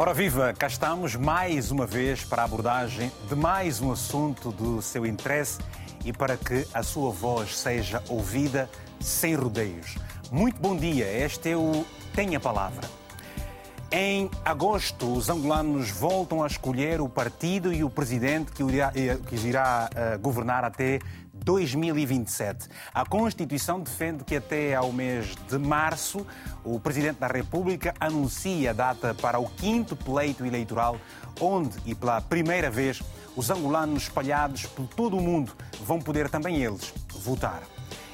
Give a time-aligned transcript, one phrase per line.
[0.00, 4.80] Ora viva, cá estamos mais uma vez para a abordagem de mais um assunto do
[4.80, 5.58] seu interesse
[6.06, 8.66] e para que a sua voz seja ouvida
[8.98, 9.96] sem rodeios.
[10.32, 11.84] Muito bom dia, este é o
[12.14, 12.88] Tenha Palavra.
[13.92, 19.34] Em agosto, os angolanos voltam a escolher o partido e o presidente que irá, que
[19.46, 20.98] irá uh, governar até
[21.44, 22.68] 2027.
[22.92, 26.26] A Constituição defende que até ao mês de março
[26.64, 30.98] o Presidente da República anuncia a data para o quinto pleito eleitoral,
[31.40, 33.02] onde e pela primeira vez
[33.36, 35.52] os angolanos espalhados por todo o mundo
[35.84, 37.62] vão poder também eles votar.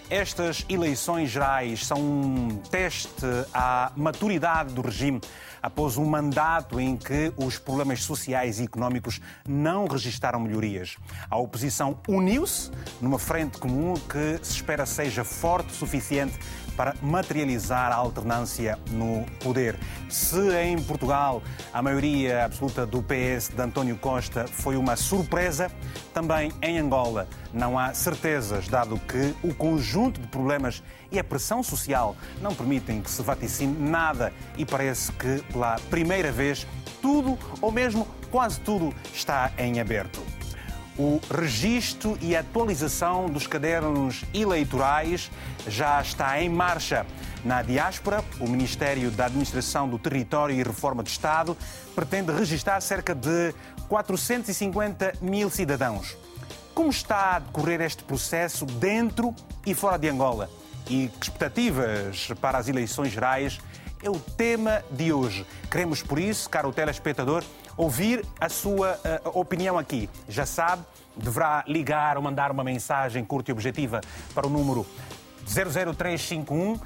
[0.08, 5.20] Estas eleições gerais são um teste à maturidade do regime
[5.66, 10.96] após um mandato em que os problemas sociais e económicos não registaram melhorias.
[11.28, 16.38] A oposição uniu-se numa frente comum que se espera seja forte o suficiente
[16.76, 19.78] para materializar a alternância no poder.
[20.08, 25.70] Se em Portugal a maioria absoluta do PS de António Costa foi uma surpresa,
[26.12, 31.62] também em Angola não há certezas, dado que o conjunto de problemas e a pressão
[31.62, 36.66] social não permitem que se vaticine nada e parece que pela primeira vez
[37.00, 40.35] tudo, ou mesmo quase tudo, está em aberto
[40.98, 45.30] o registro e atualização dos cadernos eleitorais
[45.66, 47.06] já está em marcha.
[47.44, 51.56] Na diáspora, o Ministério da Administração do Território e Reforma do Estado
[51.94, 53.54] pretende registrar cerca de
[53.88, 56.16] 450 mil cidadãos.
[56.74, 60.50] Como está a decorrer este processo dentro e fora de Angola?
[60.88, 63.58] E que expectativas para as eleições gerais
[64.02, 65.46] é o tema de hoje.
[65.70, 67.42] Queremos, por isso, caro telespectador,
[67.76, 70.08] ouvir a sua uh, opinião aqui.
[70.28, 70.84] Já sabe,
[71.16, 74.00] deverá ligar ou mandar uma mensagem curta e objetiva
[74.34, 74.86] para o número
[75.46, 76.80] 00351 uh,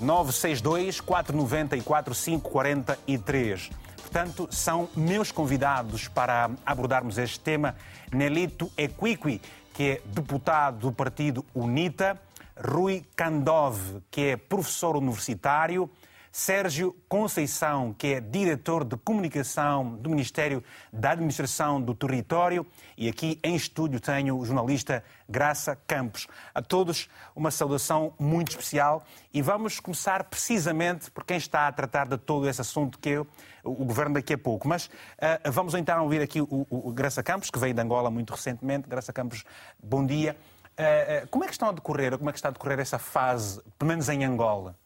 [0.00, 3.70] 962 494 543.
[4.00, 7.76] Portanto, são meus convidados para abordarmos este tema.
[8.12, 9.40] Nelito Equiqui,
[9.72, 12.20] que é deputado do partido UNITA,
[12.56, 15.88] Rui Kandov, que é professor universitário,
[16.32, 22.64] Sérgio Conceição, que é diretor de comunicação do Ministério da Administração do Território,
[22.96, 26.28] e aqui em estúdio tenho o jornalista Graça Campos.
[26.54, 29.04] A todos uma saudação muito especial
[29.34, 33.20] e vamos começar precisamente por quem está a tratar de todo esse assunto que é
[33.64, 34.68] o governo daqui a pouco.
[34.68, 38.10] Mas uh, vamos então ouvir aqui o, o, o Graça Campos, que veio de Angola
[38.10, 38.88] muito recentemente.
[38.88, 39.44] Graça Campos,
[39.82, 40.36] bom dia.
[40.78, 42.98] Uh, uh, como é que estão a decorrer, como é que está a decorrer essa
[42.98, 44.76] fase, pelo menos em Angola?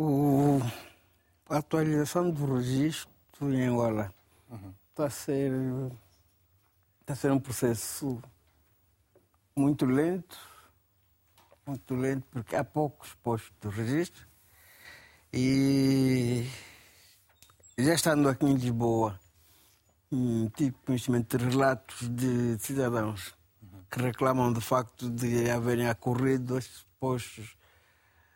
[0.00, 0.60] O,
[1.48, 4.14] a atualização do registro em Angola
[4.48, 4.72] uhum.
[4.90, 5.50] está, a ser,
[7.00, 8.22] está a ser um processo
[9.56, 10.38] muito lento,
[11.66, 14.24] muito lento, porque há poucos postos de registro
[15.32, 16.48] e
[17.76, 19.18] já estando aqui em Lisboa,
[20.54, 23.34] tive conhecimento de relatos de cidadãos
[23.90, 27.57] que reclamam do facto de haverem ocorrido dois postos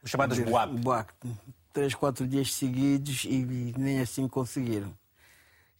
[0.03, 0.73] os chamados BUAP.
[0.81, 1.11] BUAP.
[1.73, 4.93] Três, quatro dias seguidos e nem assim conseguiram.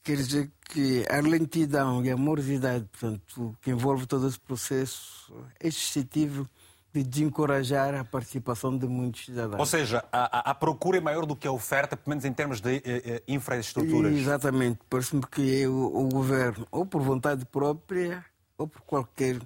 [0.03, 5.69] Quer dizer que a lentidão e a morosidade, portanto, que envolve todo esse processo, é
[5.69, 6.49] excessivo
[6.93, 9.61] de desencorajar a participação de muitos cidadãos.
[9.61, 12.61] Ou seja, a, a, procura é maior do que a oferta, pelo menos em termos
[12.61, 14.13] de eh, eh infraestruturas.
[14.13, 14.81] Exatamente.
[14.91, 18.25] Parece-me que o, o, governo, ou por vontade própria,
[18.59, 19.41] ou por qualquer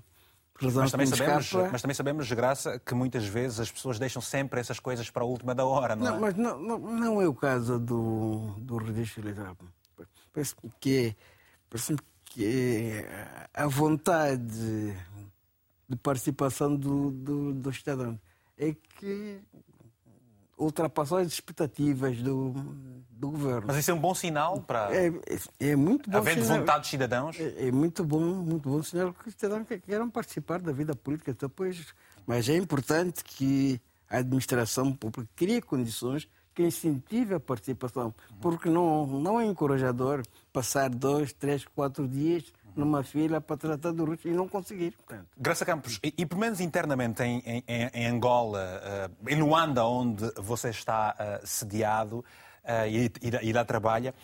[0.61, 4.61] mas também, sabemos, mas também sabemos, de graça, que muitas vezes as pessoas deixam sempre
[4.61, 6.21] essas coisas para a última da hora, não, não é?
[6.21, 9.57] Mas não, não, não, é o caso do, do registro eleitoral.
[10.33, 11.17] Parece-me que, é,
[11.69, 14.95] parece que é a vontade
[15.89, 18.19] de participação do, do, do cidadão
[18.59, 19.41] é que
[20.57, 22.53] ultrapassou as expectativas do,
[23.11, 23.65] do governo.
[23.67, 24.95] Mas isso é um bom sinal para.
[24.95, 26.19] É, é, é muito bom.
[26.19, 26.59] Havendo sinal.
[26.59, 27.37] vontade dos cidadãos.
[27.39, 31.35] É, é, muito bom, muito bom sinal que os cidadãos queiram participar da vida política
[31.39, 31.87] depois.
[32.27, 39.07] Mas é importante que a administração pública crie condições que incentive a participação, porque não,
[39.07, 42.45] não é encorajador passar dois, três, quatro dias
[42.77, 44.93] numa fila para tratar do Russo e não conseguir.
[44.93, 45.27] Portanto.
[45.37, 50.31] Graça Campos, e, e pelo menos internamente em, em, em Angola, uh, em Luanda, onde
[50.37, 53.11] você está uh, sediado uh, e,
[53.43, 54.15] e lá trabalha,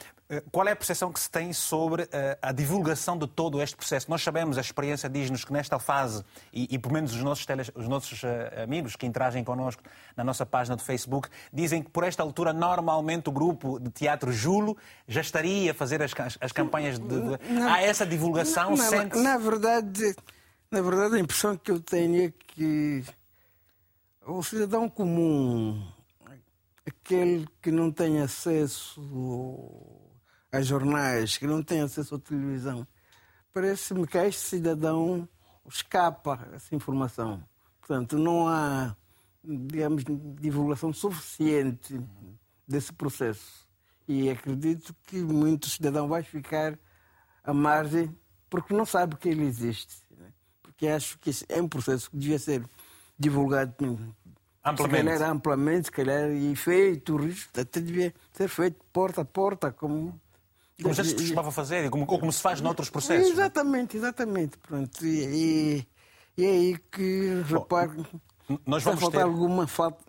[0.50, 4.10] qual é a percepção que se tem sobre eh, a divulgação de todo este processo?
[4.10, 7.70] Nós sabemos, a experiência diz-nos que nesta fase, e, e pelo menos os nossos, teles,
[7.74, 8.26] os nossos uh,
[8.62, 9.82] amigos que interagem connosco
[10.16, 14.32] na nossa página do Facebook, dizem que por esta altura, normalmente, o grupo de teatro
[14.32, 14.76] Julo
[15.06, 17.06] já estaria a fazer as, as campanhas de.
[17.06, 17.52] de...
[17.52, 18.74] Não, Há essa divulgação?
[18.74, 20.16] Não, não, na, verdade,
[20.70, 23.04] na verdade, a impressão que eu tenho é que
[24.26, 25.82] o cidadão comum
[26.86, 29.00] aquele que não tem acesso
[30.52, 32.86] a jornais, que não tem acesso à televisão,
[33.54, 35.26] parece-me que este cidadão
[35.66, 37.42] escapa essa informação.
[37.80, 38.94] Portanto, não há,
[39.42, 40.04] digamos,
[40.38, 41.98] divulgação suficiente
[42.68, 43.66] desse processo.
[44.06, 46.78] E acredito que muitos cidadãos vão ficar
[47.42, 48.14] à margem
[48.50, 50.02] porque não sabe que ele existe.
[50.10, 50.32] Né?
[50.62, 52.62] Porque acho que é um processo que devia ser
[53.18, 53.74] divulgado
[54.62, 57.18] amplamente, se calhar, amplamente se calhar, e feito,
[57.56, 60.20] até devia ser feito porta a porta, como
[60.82, 63.28] como já se costumava fazer, como, ou como se faz noutros processos.
[63.28, 63.32] É?
[63.32, 64.58] Exatamente, exatamente.
[64.58, 65.04] Pronto.
[65.04, 65.86] E,
[66.36, 68.06] e, é aí que reparo.
[68.66, 69.26] Nós vamos faltar ter...
[69.26, 70.02] alguma falta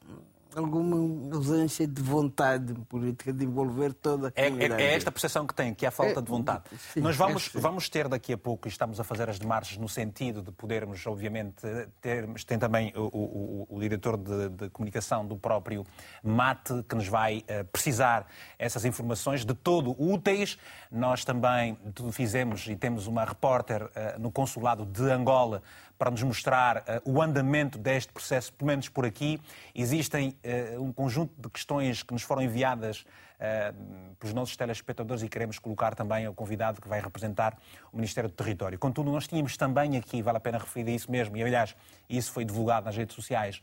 [0.55, 5.53] alguma ausência de vontade política de envolver toda a é, é, é, esta percepção que
[5.53, 6.63] tem, que há falta é, de vontade.
[6.93, 9.77] Sim, Nós vamos, é vamos ter daqui a pouco, e estamos a fazer as demarches
[9.77, 11.65] no sentido de podermos, obviamente,
[12.01, 15.85] termos, tem também o, o, o diretor de, de, comunicação do próprio
[16.23, 18.27] MATE, que nos vai uh, precisar
[18.57, 20.57] essas informações de todo úteis.
[20.91, 21.77] Nós também
[22.11, 25.61] fizemos e temos uma repórter uh, no consulado de Angola
[26.03, 29.39] para nos mostrar uh, o andamento deste processo, pelo menos por aqui.
[29.73, 30.35] Existem
[30.75, 33.05] uh, um conjunto de questões que nos foram enviadas
[33.39, 37.57] uh, pelos nossos telespectadores e queremos colocar também ao convidado que vai representar
[37.89, 38.77] o Ministério do Território.
[38.77, 41.73] Contudo, nós tínhamos também aqui, vale a pena referir isso mesmo, e aliás,
[42.09, 43.61] isso foi divulgado nas redes sociais,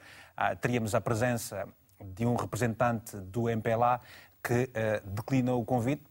[0.63, 1.69] teríamos a presença
[2.03, 4.01] de um representante do MPLA
[4.43, 6.03] que uh, declinou o convite,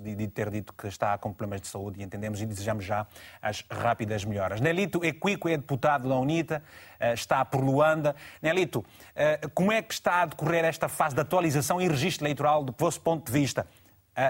[0.00, 3.06] de ter dito que está com problemas de saúde e entendemos e desejamos já
[3.40, 4.60] as rápidas melhoras.
[4.60, 6.62] Nelito Equico é deputado da UNITA,
[7.00, 8.16] uh, está por Luanda.
[8.42, 12.64] Nelito, uh, como é que está a decorrer esta fase de atualização e registro eleitoral
[12.64, 13.66] do vosso ponto de vista?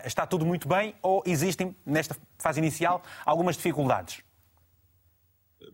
[0.05, 4.23] está tudo muito bem ou existem, nesta fase inicial, algumas dificuldades?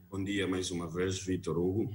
[0.09, 1.93] Bom dia mais uma vez, Vitor Hugo.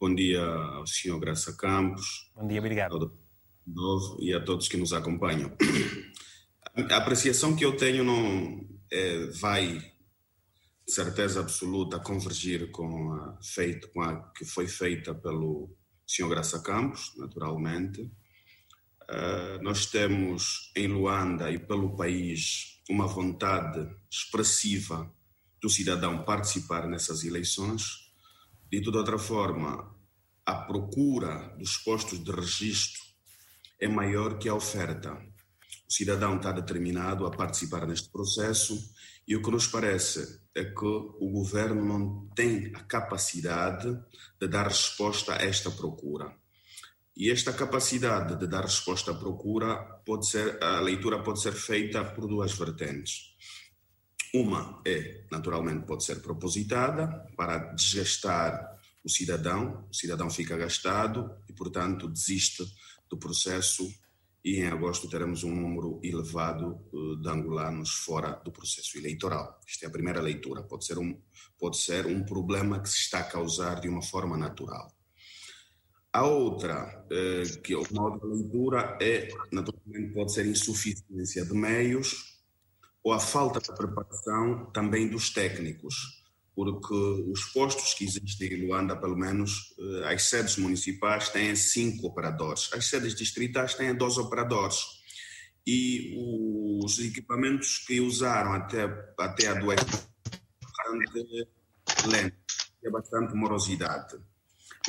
[0.00, 2.32] Bom dia ao senhor Graça Campos.
[2.34, 3.27] Bom dia, obrigado
[3.74, 5.52] novo e a todos que nos acompanham.
[6.90, 9.92] A apreciação que eu tenho não é, vai,
[10.86, 15.76] certeza absoluta, convergir com a, feito, com a que foi feita pelo
[16.06, 16.28] Sr.
[16.28, 18.02] Graça Campos, naturalmente.
[19.10, 25.10] Uh, nós temos em Luanda e pelo país uma vontade expressiva
[25.60, 28.08] do cidadão participar nessas eleições.
[28.70, 29.94] De outra forma,
[30.44, 33.07] a procura dos postos de registro
[33.80, 35.12] é maior que a oferta.
[35.88, 38.78] O cidadão está determinado a participar neste processo
[39.26, 43.96] e o que nos parece é que o governo não tem a capacidade
[44.40, 46.34] de dar resposta a esta procura.
[47.16, 49.76] E esta capacidade de dar resposta à procura
[50.06, 53.34] pode ser, a leitura pode ser feita por duas vertentes.
[54.32, 61.52] Uma é, naturalmente, pode ser propositada para desgastar o cidadão, o cidadão fica gastado e,
[61.52, 62.62] portanto, desiste
[63.08, 63.88] do processo
[64.44, 69.60] e em agosto teremos um número elevado eh, de angolanos fora do processo eleitoral.
[69.68, 70.62] Esta é a primeira leitura.
[70.62, 71.20] Pode ser um,
[71.58, 74.90] pode ser um problema que se está a causar de uma forma natural.
[76.12, 82.38] A outra, eh, que é uma outra leitura, é, naturalmente, pode ser insuficiência de meios
[83.02, 86.17] ou a falta de preparação também dos técnicos
[86.58, 92.08] porque os postos que existem em Luanda, pelo menos eh, as sedes municipais, têm cinco
[92.08, 94.76] operadores, as sedes distritais têm dois operadores.
[95.64, 96.16] E
[96.82, 98.86] os equipamentos que usaram até,
[99.16, 100.10] até a doença
[100.60, 101.48] bastante
[102.08, 102.36] lento,
[102.82, 104.16] é bastante morosidade.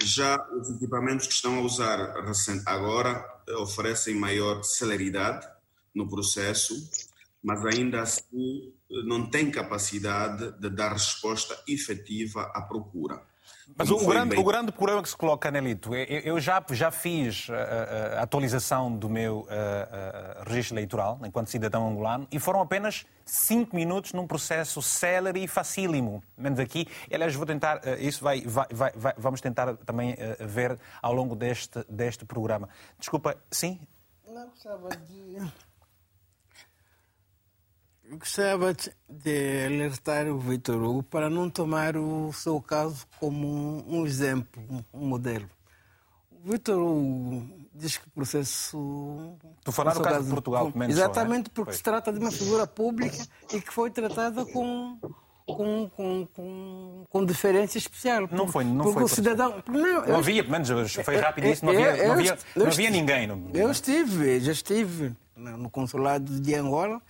[0.01, 1.99] Já os equipamentos que estão a usar
[2.65, 5.47] agora eh, oferecem maior celeridade
[5.93, 6.73] no processo,
[7.43, 13.21] mas ainda assim não tem capacidade de dar resposta efetiva à procura.
[13.77, 14.39] Mas o grande, bem...
[14.39, 19.07] o grande problema que se coloca, Nelito, eu já, já fiz a, a atualização do
[19.07, 24.81] meu a, a, registro eleitoral enquanto cidadão angolano e foram apenas cinco minutos num processo
[24.81, 26.23] célere e facílimo.
[26.35, 26.87] Menos aqui.
[27.13, 32.25] Aliás, vou tentar, isso vai, vai, vai, vamos tentar também ver ao longo deste, deste
[32.25, 32.67] programa.
[32.97, 33.79] Desculpa, sim?
[34.27, 35.37] Não, gostava de
[38.11, 38.75] Gostava
[39.07, 45.05] de alertar o Vitor Hugo para não tomar o seu caso como um exemplo, um
[45.05, 45.47] modelo.
[46.31, 49.37] O Vitor Hugo diz que o processo.
[49.63, 51.53] Tu falar do caso de Portugal, menos Exatamente, só, é?
[51.53, 51.77] porque foi.
[51.77, 53.17] se trata de uma figura pública
[53.53, 54.97] e que foi tratada com.
[55.45, 58.29] Com, com, com, com diferença especial.
[58.31, 59.03] Não foi, não porque foi.
[59.03, 62.67] O cidadão, não, não havia, pelo menos foi rápido isso, não havia, não havia, não
[62.67, 63.27] havia ninguém.
[63.55, 67.01] Eu estive, já estive no consulado de Angola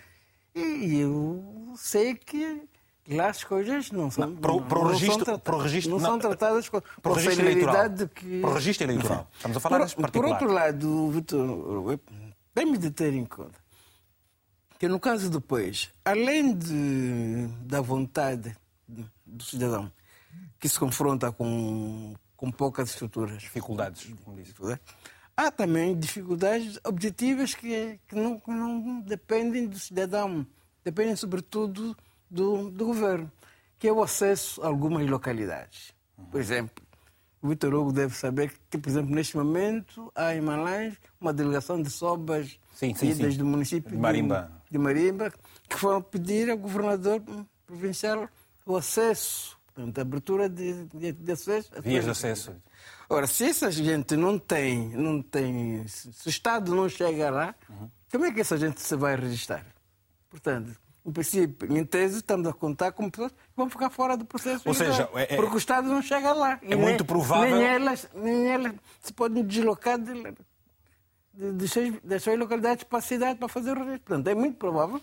[0.55, 2.67] e eu sei que,
[3.09, 4.35] Lá as coisas não são.
[4.35, 7.11] Para o, para o não registro, são, para o registro, não, são tratadas com, para
[7.11, 7.89] o registro eleitoral.
[8.13, 8.39] Que...
[8.41, 9.27] Para o registro eleitoral.
[9.33, 10.11] Estamos a falar por, particular.
[10.11, 11.99] Por outro lado, Vitor,
[12.53, 13.59] temos de ter em conta
[14.77, 18.55] que no caso do país, além de, da vontade
[19.25, 19.91] do cidadão
[20.59, 23.41] que se confronta com, com poucas estruturas.
[23.41, 24.53] Dificuldades, como disse.
[25.39, 30.45] Há também dificuldades objetivas que, que, não, que não dependem do cidadão,
[30.83, 31.95] dependem sobretudo
[32.29, 33.31] do, do governo,
[33.79, 35.93] que é o acesso a algumas localidades.
[36.29, 36.83] Por exemplo,
[37.41, 41.81] o Vitor Hugo deve saber que, por exemplo, neste momento há em Malães uma delegação
[41.81, 43.37] de sobas sim, sim, sim.
[43.37, 44.51] do município de Marimba.
[44.65, 45.31] De, de Marimba
[45.69, 47.23] que foram pedir ao governador
[47.65, 48.27] provincial
[48.65, 51.71] o acesso, portanto, a abertura de, de, de acesso.
[51.81, 52.53] Vias de acesso.
[53.09, 57.89] Ora, se essa gente não tem, não tem, se o Estado não chega lá, uhum.
[58.11, 59.65] como é que essa gente se vai registrar?
[60.29, 64.25] Portanto, em princípio, em tese, estamos a contar com pessoas que vão ficar fora do
[64.25, 64.61] processo.
[64.63, 66.59] Ou seja, é, porque o Estado não chega lá.
[66.61, 67.55] É muito provável.
[67.55, 70.13] Nem elas, nem elas se podem deslocar de,
[71.33, 74.01] de, de, das suas localidades para a cidade para fazer o registro.
[74.01, 75.01] Portanto, é muito provável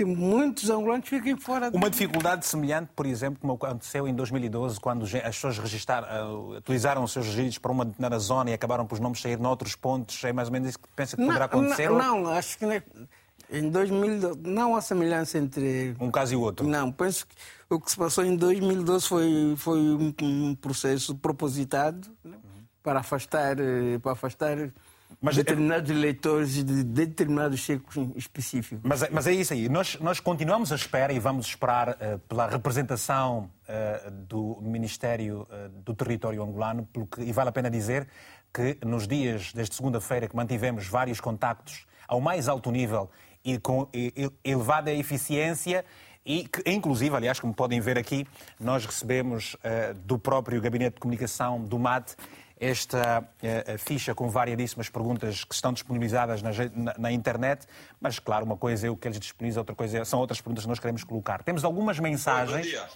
[0.00, 1.70] que muitos angolanos fiquem fora.
[1.74, 7.04] Uma dificuldade semelhante, por exemplo, como aconteceu em 2012, quando as pessoas registaram, uh, utilizaram
[7.04, 10.24] os seus registros para uma determinada zona e acabaram por os nomes sair noutros pontos.
[10.24, 11.90] É mais ou menos isso que pensa que poderá acontecer?
[11.90, 12.82] Não, não acho que
[13.50, 16.66] em 2012 não há semelhança entre um caso e o outro.
[16.66, 17.34] Não, penso que
[17.68, 22.38] o que se passou em 2012 foi foi um, um processo propositado né,
[22.82, 24.56] para afastar eh, para afastar
[25.20, 28.80] mas, é- determinados eleitores de determinados ciclos específicos.
[28.82, 29.68] Mas, é, mas é isso aí.
[29.68, 35.68] Nós, nós continuamos à espera e vamos esperar uh, pela representação uh, do Ministério uh,
[35.80, 38.06] do Território Angolano, pelo que, e vale a pena dizer
[38.52, 43.08] que nos dias desde segunda-feira que mantivemos vários contactos ao mais alto nível
[43.44, 43.88] e com
[44.44, 45.84] elevada eficiência
[46.26, 48.26] e que, inclusive, aliás, como podem ver aqui,
[48.58, 49.56] nós recebemos
[50.04, 52.16] do próprio Gabinete de Comunicação do MAT
[52.60, 57.66] esta uh, ficha com variadíssimas perguntas que estão disponibilizadas na, na, na, internet,
[57.98, 60.64] mas claro, uma coisa é o que eles disponibilizam, outra coisa é, são outras perguntas
[60.64, 61.42] que nós queremos colocar.
[61.42, 62.66] Temos algumas mensagens.
[62.66, 62.88] Bom dia.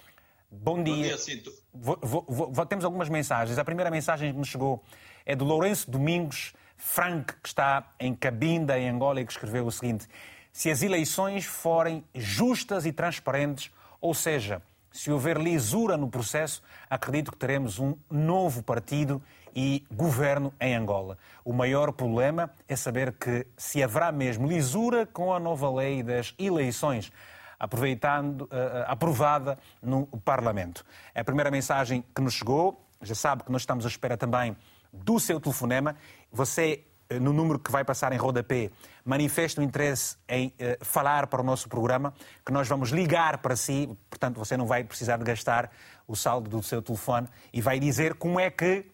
[0.51, 1.17] Bom dia.
[1.17, 1.43] Bom dia.
[1.73, 3.59] Vou, vou, vou, temos algumas mensagens.
[3.59, 4.85] A primeira mensagem que nos chegou
[5.25, 9.73] é do Lourenço Domingos Frank, que está em Cabinda, em Angola, e que escreveu o
[9.73, 10.07] seguinte:
[10.53, 14.61] Se as eleições forem justas e transparentes, ou seja,
[14.95, 19.21] se houver lisura no processo, acredito que teremos um novo partido
[19.55, 21.17] e governo em Angola.
[21.45, 26.35] O maior problema é saber que se haverá mesmo lisura com a nova lei das
[26.39, 27.13] eleições.
[27.59, 28.49] Aproveitando, uh,
[28.87, 30.85] aprovada no Parlamento.
[31.15, 32.85] É a primeira mensagem que nos chegou.
[33.01, 34.57] Já sabe que nós estamos à espera também
[34.93, 35.97] do seu telefonema.
[36.33, 38.71] Você, eh, no número que vai passar em rodapé,
[39.05, 42.13] manifesta o interesse em uh, falar para o nosso programa,
[42.45, 43.89] que nós vamos ligar para si.
[44.11, 45.71] Portanto, você não vai precisar de gastar
[46.07, 48.87] o saldo do seu telefone e vai dizer como é que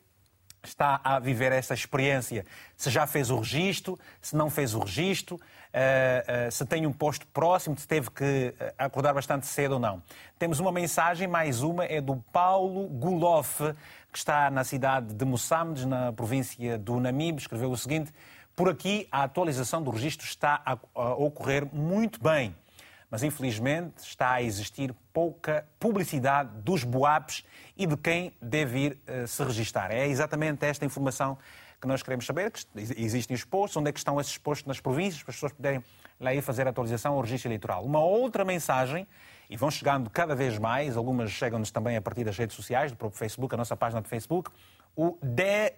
[0.62, 2.44] está a viver essa experiência.
[2.76, 5.40] Se já fez o registro, se não fez o registro,
[5.72, 9.78] eh, eh, se tem um posto próximo, se teve que eh, acordar bastante cedo ou
[9.78, 10.02] não.
[10.38, 13.62] Temos uma mensagem, mais uma, é do Paulo Guloff,
[14.12, 18.12] que está na cidade de Moçambique, na província do Namibe, escreveu o seguinte:
[18.54, 20.74] Por aqui a atualização do registro está a
[21.14, 22.54] ocorrer muito bem
[23.10, 27.44] mas infelizmente está a existir pouca publicidade dos boapes
[27.76, 29.90] e de quem deve ir uh, se registar.
[29.90, 31.36] É exatamente esta informação
[31.80, 34.80] que nós queremos saber, que existem os postos, onde é que estão esses postos nas
[34.80, 35.82] províncias, para as pessoas poderem
[36.20, 37.82] lá ir fazer a atualização ao registro eleitoral.
[37.84, 39.06] Uma outra mensagem,
[39.48, 42.96] e vão chegando cada vez mais, algumas chegam-nos também a partir das redes sociais, do
[42.96, 44.50] próprio Facebook, a nossa página de Facebook,
[44.94, 45.18] o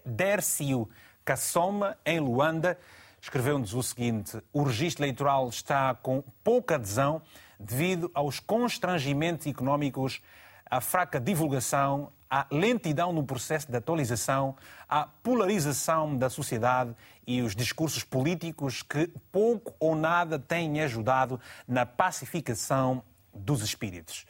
[0.04, 0.88] Dercio
[1.24, 2.76] Kassoma, em Luanda,
[3.22, 7.22] escreveu-nos o seguinte: o registro eleitoral está com pouca adesão
[7.58, 10.20] devido aos constrangimentos económicos,
[10.68, 14.56] à fraca divulgação, à lentidão no processo de atualização,
[14.88, 21.38] à polarização da sociedade e os discursos políticos que pouco ou nada têm ajudado
[21.68, 24.26] na pacificação dos espíritos.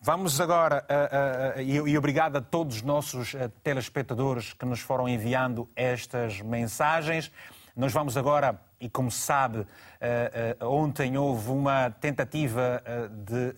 [0.00, 4.78] Vamos agora, uh, uh, uh, e, e obrigado a todos os nossos telespectadores que nos
[4.78, 7.32] foram enviando estas mensagens.
[7.78, 9.64] Nós vamos agora, e como se sabe,
[10.00, 13.54] eh, eh, ontem houve uma tentativa eh, de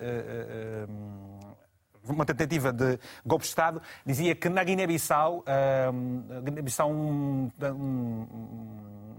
[2.05, 5.45] uma tentativa de golpe de Estado, dizia que na Guiné-Bissau,
[6.91, 8.29] um, um,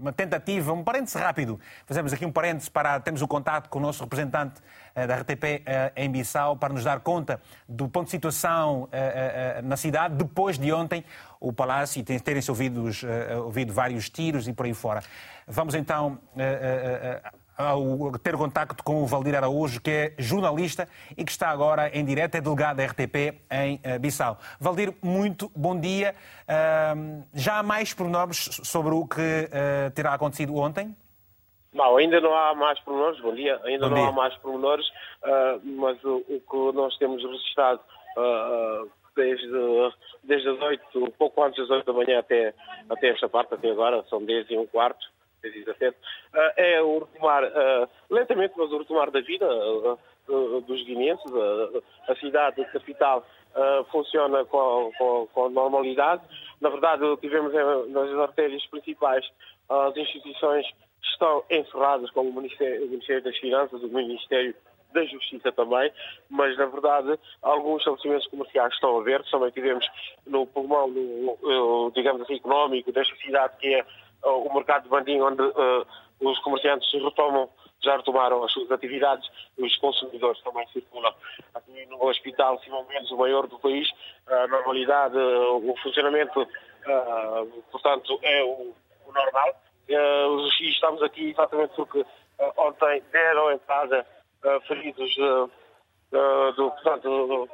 [0.00, 3.82] uma tentativa, um parênteses rápido, fazemos aqui um parênteses para termos um contato com o
[3.82, 4.60] nosso representante
[4.94, 5.62] da RTP
[5.94, 8.88] em Bissau para nos dar conta do ponto de situação
[9.62, 11.04] na cidade depois de ontem
[11.40, 12.84] o palácio e terem-se ouvido,
[13.44, 15.02] ouvido vários tiros e por aí fora.
[15.46, 16.18] Vamos então
[17.56, 22.04] ao ter contacto com o Valdir Araújo, que é jornalista e que está agora em
[22.04, 24.38] direto, é delegado da RTP em uh, Bissau.
[24.60, 26.14] Valdir, muito bom dia.
[27.34, 30.94] Já há mais pormenores sobre o que uh, terá acontecido ontem?
[31.72, 34.08] Não, ainda não há mais pormenores, bom dia, ainda bom não dia.
[34.08, 34.84] há mais pormenores,
[35.64, 37.80] mas o, o, que nós temos registrado
[39.16, 39.48] desde,
[40.22, 42.54] desde as 8, pouco antes das 8 da manhã até,
[42.90, 45.06] até esta parte, até agora, são 10 e um quarto,
[45.42, 50.60] 10 e 17, uh, é o retomar, uh, lentamente, mas o retomar da vida uh,
[50.62, 51.32] dos guineenses.
[52.08, 53.26] a cidade capital
[53.90, 56.22] funciona com, com, com, normalidade.
[56.60, 57.52] Na verdade, tivemos
[57.88, 59.28] nas artérias principais
[59.68, 60.66] as instituições
[61.02, 64.54] estão encerradas, como o Ministério, o Ministério das Finanças, o Ministério
[64.92, 65.90] da Justiça também,
[66.28, 69.86] mas na verdade alguns estabelecimentos comerciais estão abertos, também tivemos
[70.26, 73.84] no pulmão, no, digamos assim, económico desta cidade que é
[74.24, 75.86] o mercado de Bandim, onde uh,
[76.20, 77.48] os comerciantes retomam,
[77.82, 81.12] já retomaram as suas atividades, os consumidores também circulam.
[81.54, 83.90] Aqui no Hospital Simão Mendes, o maior do país,
[84.26, 88.74] a normalidade, uh, o funcionamento, uh, portanto, é o,
[89.06, 89.54] o normal.
[89.88, 92.04] e estamos aqui exatamente porque
[92.56, 94.06] ontem deram entrada
[94.44, 95.50] uh, feridos uh,
[96.52, 97.48] do, portanto,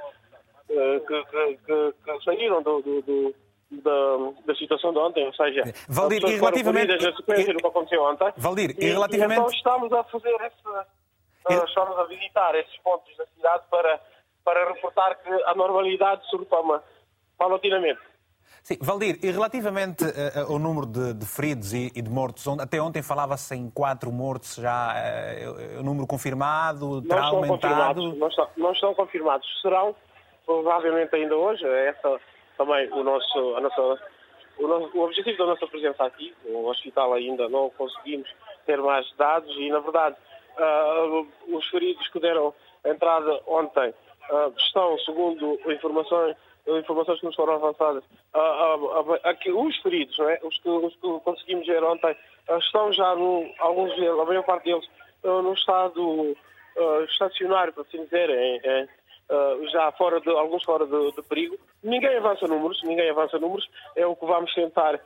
[0.66, 3.34] que, que, que, que, saíram do, do, do
[3.70, 8.02] da, da, situação de ontem, ou seja, Valdir, e relativamente na sequência do que aconteceu
[8.02, 8.32] ontem.
[8.36, 11.64] Valdir, e, e relativamente e então estamos a fazer esse, e...
[11.64, 14.00] estamos a visitar esses pontos da cidade para
[14.48, 16.82] para reportar que a normalidade se retoma
[17.36, 18.00] paulatinamente.
[18.62, 22.80] Sim, Valdir, e relativamente uh, ao número de, de feridos e, e, de mortos, até
[22.80, 28.14] ontem falava-se em quatro mortos já, uh, o número confirmado, terá não aumentado?
[28.14, 29.46] Não estão, não estão confirmados.
[29.60, 29.94] Serão,
[30.46, 32.18] provavelmente ainda hoje, essa
[32.58, 33.80] também o nosso, a nossa,
[34.58, 38.28] o, nosso, o objetivo da nossa presença aqui, no hospital ainda não conseguimos
[38.66, 40.16] ter mais dados e, na verdade,
[40.58, 42.52] uh, os feridos que deram
[42.84, 43.94] entrada ontem
[44.58, 46.36] estão, segundo informações
[46.76, 50.38] informações que nos foram avançadas, a, a, os feridos, é?
[50.42, 52.14] os, que, os, que, conseguimos ver ontem,
[52.58, 54.86] estão já, no, alguns deles, a maior parte deles,
[55.24, 58.88] uh, no estado uh, estacionário, para assim dizer, em, em,
[59.30, 61.58] uh, já fora de, alguns fora de, de, perigo.
[61.82, 65.00] Ninguém avança números, ninguém avança números, é o que vamos tentar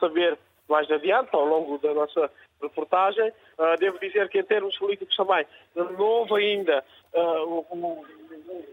[0.00, 0.36] saber
[0.68, 2.28] mais adiante, ao longo da nossa
[2.60, 3.32] reportagem.
[3.78, 8.06] devo dizer que em termos políticos também, não houve ainda uh,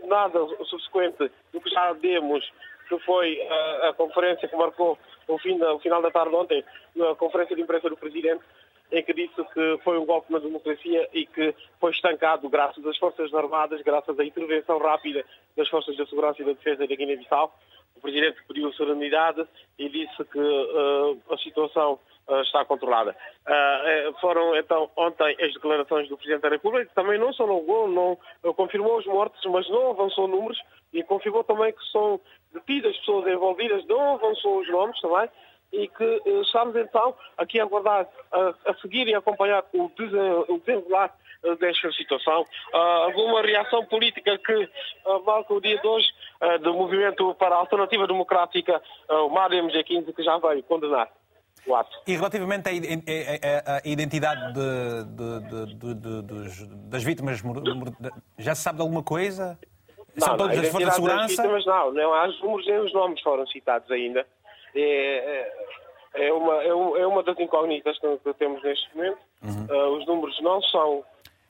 [0.06, 2.52] nada subsequente do que já demos,
[2.88, 6.64] que foi a, a conferência que marcou o, fim da, o final da tarde ontem,
[7.12, 8.44] a conferência de imprensa do Presidente,
[8.92, 12.98] em que disse que foi um golpe na democracia e que foi estancado graças às
[12.98, 15.24] Forças Armadas, graças à intervenção rápida
[15.56, 17.54] das Forças de Segurança e da Defesa da Guiné-Bissau.
[17.96, 19.46] O Presidente pediu serenidade
[19.78, 22.00] e disse que uh, a situação
[22.30, 23.16] uh, está controlada.
[23.46, 28.54] Uh, foram então ontem as declarações do Presidente da República, que também não não, não
[28.54, 30.60] confirmou os mortos, mas não avançou números
[30.94, 32.22] e confirmou também que são
[32.54, 35.30] detidas pessoas envolvidas, não avançou os nomes também
[35.72, 39.92] e que estamos então aqui a aguardar, a, a seguir e acompanhar o,
[40.60, 41.14] desenrolar
[41.60, 42.46] desta situação.
[42.74, 44.70] Alguma reação política que
[45.06, 46.08] uh, marca o dia de hoje
[46.42, 51.10] uh, do movimento para a alternativa democrática, o MAD-MG15, que já veio condenar.
[52.08, 57.42] E relativamente à identidade de, de, de, das vítimas,
[58.38, 59.60] já se sabe de alguma coisa?
[60.16, 61.28] Não, São todas as forças de segurança?
[61.28, 64.26] Vítimas, não, não há os números nem os nomes foram citados ainda.
[64.76, 65.52] É,
[66.16, 69.20] é, é uma, é, uma das incógnitas que, temos neste momento.
[69.44, 69.66] Uhum.
[69.70, 71.04] Uh, os números não são,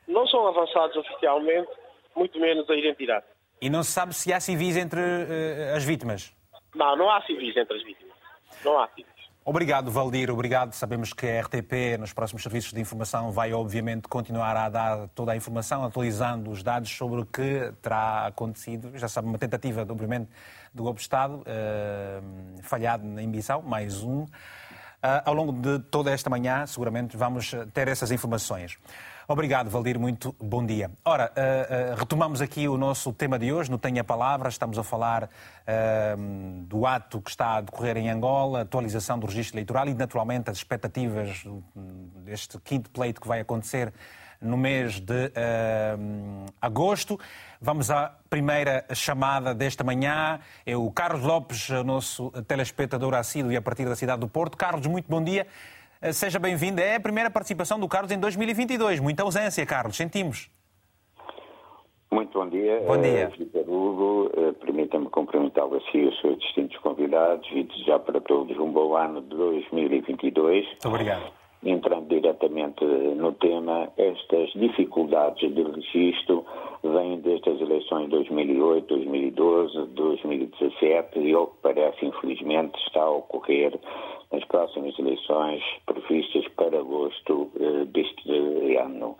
[0.08, 1.70] não são avançados oficialmente,
[2.16, 3.26] muito menos a identidade.
[3.62, 6.34] E não se sabe se há civis entre uh, as vítimas?
[6.76, 8.16] Não, não há civis entre as vítimas.
[8.64, 9.19] Não há civis.
[9.50, 10.30] Obrigado, Valdir.
[10.30, 10.74] Obrigado.
[10.74, 15.32] Sabemos que a RTP, nos próximos serviços de informação, vai obviamente continuar a dar toda
[15.32, 18.92] a informação, atualizando os dados sobre o que terá acontecido.
[18.94, 20.30] Já sabe, uma tentativa, obviamente,
[20.72, 24.22] do golpe de Estado, uh, falhado em Bissau, mais um.
[24.22, 24.28] Uh,
[25.26, 28.78] ao longo de toda esta manhã, seguramente, vamos ter essas informações.
[29.32, 30.00] Obrigado, Valdir.
[30.00, 30.90] Muito bom dia.
[31.06, 34.50] Ora, uh, uh, retomamos aqui o nosso tema de hoje, no Tenha Palavra.
[34.50, 39.56] Estamos a falar uh, do ato que está a decorrer em Angola, atualização do registro
[39.56, 41.44] eleitoral e, naturalmente, as expectativas
[42.26, 43.94] deste quinto pleito que vai acontecer
[44.42, 45.32] no mês de
[46.60, 47.20] agosto.
[47.62, 50.40] Vamos à primeira chamada desta manhã.
[50.66, 54.58] É o Carlos Lopes, nosso telespectador assíduo e a partir da cidade do Porto.
[54.58, 55.46] Carlos, muito bom dia.
[56.02, 56.80] Eh, seja bem-vindo.
[56.80, 59.02] É a primeira participação do Carlos em 2022.
[59.02, 59.98] Muita ausência, Carlos.
[59.98, 60.50] Sentimos.
[62.10, 62.82] Muito bom dia.
[62.88, 63.30] Bom dia.
[63.54, 68.58] Uh, Hugo, uh, permita-me cumprimentá-lo assim e os seus distintos convidados e desejar para todos
[68.58, 70.66] um bom ano de 2022.
[70.66, 71.34] Muito obrigado.
[71.64, 76.46] entrando diretamente no tema, estas dificuldades de registro
[76.82, 83.12] vêm desde as eleições de 2008, 2012, 2017 e, ao que parece, infelizmente, está a
[83.12, 83.78] ocorrer
[84.32, 89.18] nas próximas eleições previstas para agosto eh, deste ano.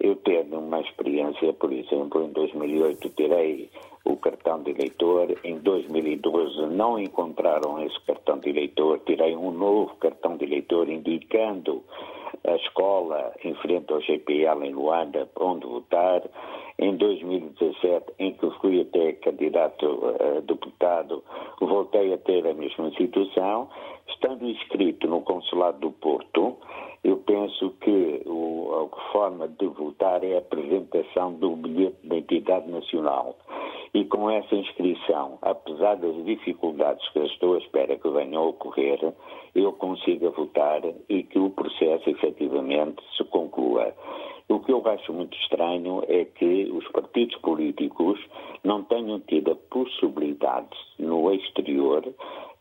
[0.00, 3.70] Eu tenho uma experiência, por exemplo, em 2008 tirei
[4.04, 9.94] o cartão de eleitor, em 2012 não encontraram esse cartão de eleitor, tirei um novo
[9.96, 11.84] cartão de eleitor indicando
[12.44, 16.22] a escola em frente ao GPL em Luanda onde votar.
[16.78, 21.22] Em 2017, em que fui até candidato a deputado,
[21.60, 23.68] voltei a ter a mesma situação.
[24.08, 26.58] Estando inscrito no Consulado do Porto,
[27.04, 32.70] eu penso que o, a forma de votar é a apresentação do bilhete de identidade
[32.70, 33.36] nacional.
[33.94, 39.12] E com essa inscrição, apesar das dificuldades que estou à espera que venham a ocorrer,
[39.54, 43.92] eu consiga votar e que o processo efetivamente se conclua.
[44.48, 48.18] O que eu acho muito estranho é que os partidos políticos
[48.64, 52.02] não tenham tido a possibilidade no exterior,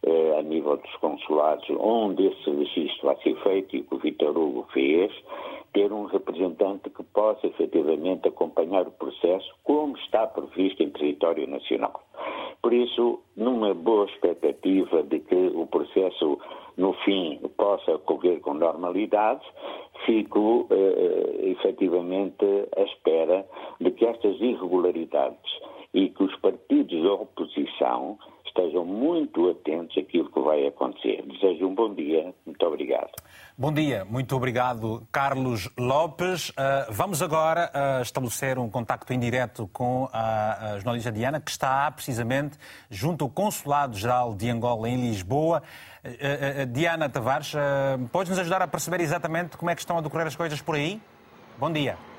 [0.03, 4.37] eh, a nível dos consulados, onde esse registro vai ser feito e que o Vitor
[4.37, 5.11] Hugo fez,
[5.73, 12.01] ter um representante que possa efetivamente acompanhar o processo como está previsto em território nacional.
[12.61, 16.37] Por isso, numa boa expectativa de que o processo,
[16.77, 19.41] no fim, possa ocorrer com normalidade,
[20.05, 23.45] fico eh, efetivamente à espera
[23.79, 25.51] de que estas irregularidades
[25.93, 28.17] e que os partidos da oposição
[28.51, 31.23] estejam muito atentos àquilo que vai acontecer.
[31.23, 32.34] Desejo um bom dia.
[32.45, 33.12] Muito obrigado.
[33.58, 34.06] Bom dia.
[34.06, 36.49] Muito obrigado, Carlos Lopes.
[36.49, 36.54] Uh,
[36.89, 42.58] vamos agora uh, estabelecer um contacto indireto com a, a, jornalista Diana, que está precisamente
[42.89, 45.63] junto ao Consulado-Geral de Angola em Lisboa.
[46.04, 47.54] Uh, Diana Tavares,
[48.12, 50.75] podes nos ajudar a perceber exatamente como é que estão a decorrer as coisas por
[50.75, 50.99] aí?
[51.58, 52.11] Bom dia.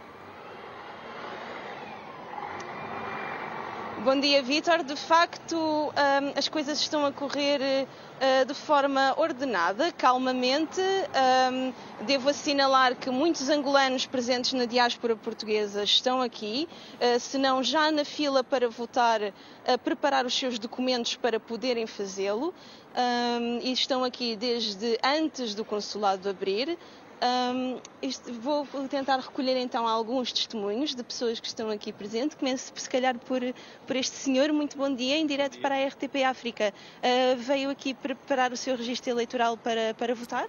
[4.04, 4.82] Bom dia, Vítor.
[4.82, 10.80] De facto, hum, as coisas estão a correr uh, de forma ordenada, calmamente.
[10.80, 17.62] Hum, devo assinalar que muitos angolanos presentes na diáspora portuguesa estão aqui, uh, se não
[17.62, 19.20] já na fila para votar,
[19.64, 22.52] a preparar os seus documentos para poderem fazê-lo.
[22.94, 26.76] Um, e estão aqui desde antes do consulado abrir.
[27.22, 32.36] Um, isto, vou tentar recolher então alguns testemunhos de pessoas que estão aqui presentes.
[32.36, 33.40] Começo se calhar por,
[33.86, 34.52] por este senhor.
[34.52, 36.74] Muito bom dia, em direto para a RTP África.
[36.98, 40.48] Uh, veio aqui preparar o seu registro eleitoral para, para votar?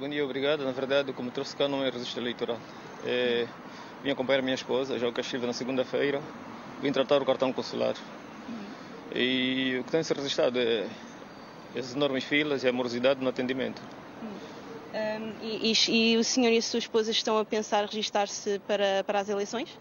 [0.00, 0.64] Bom dia, obrigado.
[0.64, 2.58] Na verdade, como trouxe cá não é registro eleitoral.
[3.06, 3.46] É,
[4.02, 6.20] vim acompanhar minha esposa, já que estive na segunda-feira.
[6.82, 7.94] Vim tratar o cartão consular.
[9.14, 10.88] E o que tem se registrado é
[11.76, 13.80] as enormes filas e a morosidade no atendimento.
[15.42, 19.28] E, e, o senhor e a sua esposa estão a pensar registar-se para, para as
[19.28, 19.78] eleições?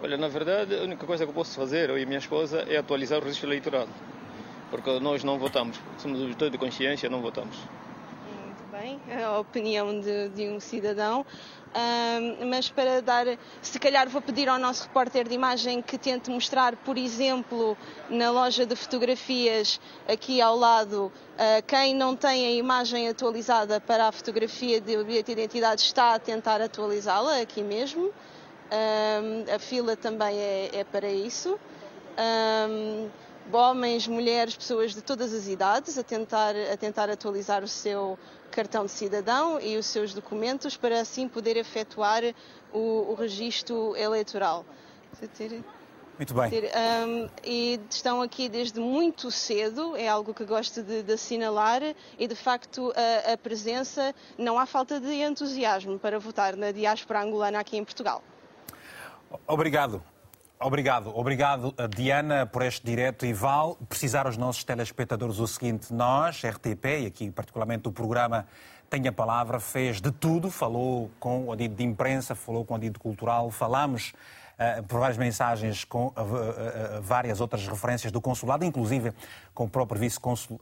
[0.00, 2.64] Olha, na verdade, a única coisa que eu posso fazer, eu e a minha esposa,
[2.68, 3.88] é atualizar o registro eleitoral.
[4.70, 5.80] Porque nós não votamos.
[5.98, 7.56] Somos os de consciência, não votamos.
[8.80, 11.26] Bem, é a opinião de, de um cidadão.
[11.74, 13.26] Um, mas para dar,
[13.60, 17.76] se calhar vou pedir ao nosso repórter de imagem que tente mostrar, por exemplo,
[18.08, 24.06] na loja de fotografias aqui ao lado, uh, quem não tem a imagem atualizada para
[24.06, 28.12] a fotografia de bilhete de identidade está a tentar atualizá-la aqui mesmo.
[28.70, 31.58] Um, a fila também é, é para isso.
[32.16, 33.08] Um,
[33.52, 38.18] homens, mulheres, pessoas de todas as idades a tentar, a tentar atualizar o seu
[38.50, 42.22] cartão de cidadão e os seus documentos para assim poder efetuar
[42.72, 44.64] o, o registro eleitoral.
[46.18, 46.50] Muito bem.
[46.50, 51.80] Um, e estão aqui desde muito cedo, é algo que gosto de, de assinalar,
[52.18, 57.22] e de facto a, a, presença, não há falta de entusiasmo para votar na diáspora
[57.22, 58.20] angolana aqui em Portugal.
[59.46, 60.02] Obrigado.
[60.60, 63.24] Obrigado, obrigado Diana por este direto.
[63.24, 63.76] E Val.
[63.88, 68.44] Precisar aos nossos telespectadores o seguinte: nós, RTP, e aqui particularmente o programa
[68.90, 72.78] Tem a Palavra, fez de tudo, falou com o dito de imprensa, falou com o
[72.78, 74.12] dito cultural, falamos
[74.88, 79.12] por várias mensagens com uh, uh, várias outras referências do consulado, inclusive
[79.54, 80.60] com o próprio vice-cônsul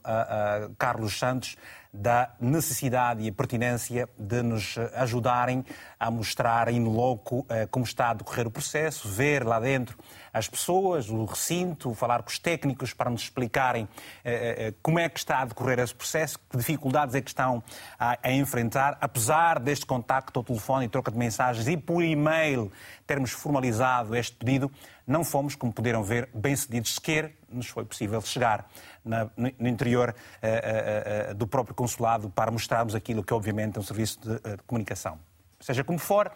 [0.77, 1.55] Carlos Santos
[1.93, 5.65] da necessidade e a pertinência de nos ajudarem
[5.99, 9.97] a mostrar in loco eh, como está a decorrer o processo, ver lá dentro
[10.37, 13.87] as pessoas, o recinto, falar com os técnicos para nos explicarem
[14.23, 17.63] eh, eh, como é que está a decorrer esse processo, que dificuldades é que estão
[17.99, 22.71] a, enfrentar, apesar deste contacto ao telefone e troca de mensagens e por e-mail
[23.05, 24.71] termos formalizado este pedido,
[25.05, 28.69] não fomos, como puderam ver, bem-cedidos sequer nos foi possível chegar
[29.03, 33.83] na, no interior uh, uh, do próprio consulado para mostrarmos aquilo que, obviamente, é um
[33.83, 35.17] serviço de, de comunicação.
[35.59, 36.29] Seja como for,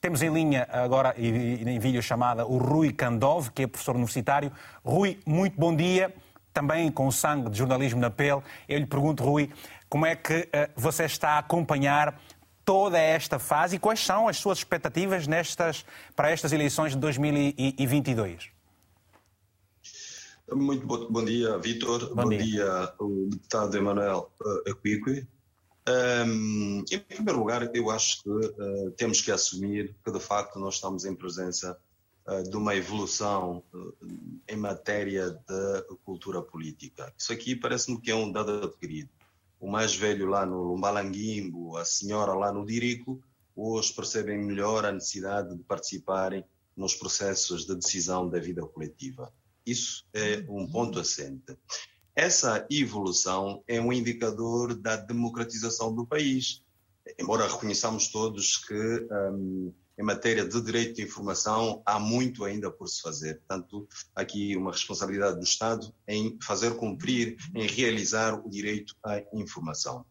[0.00, 4.52] temos em linha agora, em vídeo chamada, o Rui Kandov, que é professor universitário.
[4.84, 6.14] Rui, muito bom dia.
[6.52, 8.42] Também com o sangue de jornalismo na pele.
[8.68, 9.50] Eu lhe pergunto, Rui,
[9.88, 12.20] como é que uh, você está a acompanhar
[12.64, 18.50] toda esta fase e quais são as suas expectativas nestas, para estas eleições de 2022?
[20.52, 22.14] Muito bom, bom dia, Vitor.
[22.14, 22.42] Bom, bom, dia.
[22.42, 24.30] dia, o deputado Emanuel
[24.66, 25.26] Equique.
[25.88, 30.74] Um, em primeiro lugar, eu acho que uh, temos que assumir que, de facto, nós
[30.74, 31.78] estamos em presença
[32.26, 33.94] uh, de uma evolução uh,
[34.46, 37.12] em matéria de cultura política.
[37.16, 39.08] Isso aqui parece-me que é um dado adquirido.
[39.58, 43.20] O mais velho lá no Lumbalanguimbo, a senhora lá no Dirico,
[43.56, 46.44] hoje percebem melhor a necessidade de participarem
[46.76, 49.32] nos processos de decisão da vida coletiva.
[49.66, 51.56] Isso é um ponto assente.
[52.18, 56.64] Essa evolução é um indicador da democratização do país.
[57.16, 62.88] Embora reconheçamos todos que, um, em matéria de direito de informação, há muito ainda por
[62.88, 63.36] se fazer.
[63.36, 70.04] Portanto, aqui uma responsabilidade do Estado em fazer cumprir, em realizar o direito à informação.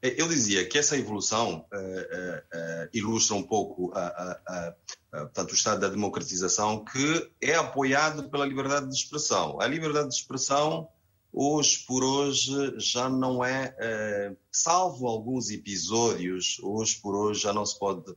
[0.00, 2.38] Eu dizia que essa evolução uh, uh,
[2.84, 4.74] uh, ilustra um pouco a, a, a,
[5.20, 9.60] portanto, o estado da democratização, que é apoiado pela liberdade de expressão.
[9.60, 10.88] A liberdade de expressão,
[11.32, 17.78] hoje por hoje, já não é, salvo alguns episódios, hoje por hoje já não se
[17.78, 18.14] pode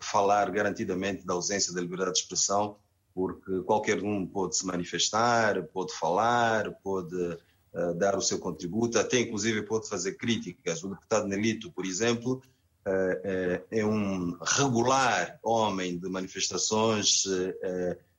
[0.00, 2.76] falar garantidamente da ausência da liberdade de expressão,
[3.14, 7.16] porque qualquer um pode se manifestar, pode falar, pode
[7.96, 10.82] dar o seu contributo, até inclusive pode fazer críticas.
[10.82, 12.42] O deputado Nelito, por exemplo,
[13.70, 17.24] é um regular homem de manifestações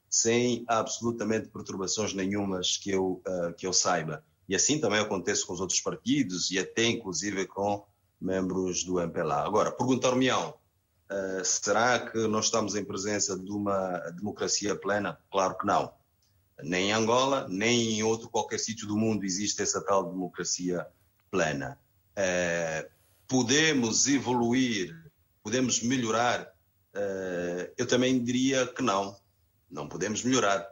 [0.09, 3.21] sem absolutamente perturbações nenhumas que eu,
[3.57, 4.23] que eu saiba.
[4.47, 7.85] E assim também acontece com os outros partidos e até inclusive com
[8.19, 9.45] membros do MPLA.
[9.45, 10.53] Agora, perguntar-me uh,
[11.43, 15.19] será que nós estamos em presença de uma democracia plena?
[15.31, 15.93] Claro que não.
[16.63, 20.87] Nem em Angola, nem em outro qualquer sítio do mundo existe essa tal democracia
[21.29, 21.77] plena.
[22.15, 22.89] É,
[23.27, 24.95] podemos evoluir,
[25.43, 26.51] podemos melhorar?
[26.93, 29.15] É, eu também diria que não.
[29.69, 30.67] Não podemos melhorar.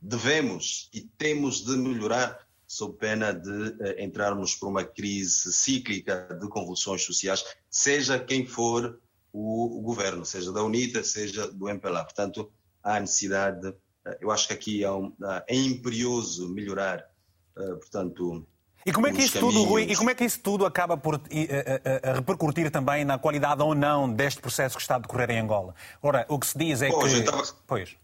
[0.00, 6.48] Devemos e temos de melhorar sob pena de é, entrarmos por uma crise cíclica de
[6.48, 9.00] convulsões sociais, seja quem for
[9.32, 12.04] o, governo, seja da UNITA, seja do MPLA.
[12.04, 13.74] Portanto, há necessidade
[14.20, 15.12] eu acho que aqui é, um,
[15.46, 17.08] é imperioso melhorar,
[17.54, 18.46] portanto.
[18.84, 19.54] E como é que isso caminhos...
[19.54, 23.04] tudo, Rui, e como é que isso tudo acaba por a, a, a, repercutir também
[23.04, 25.74] na qualidade ou não deste processo que está a decorrer em Angola?
[26.02, 27.20] Ora, o que se diz é pois, que.
[27.20, 27.42] Estava...
[27.66, 27.96] Pois.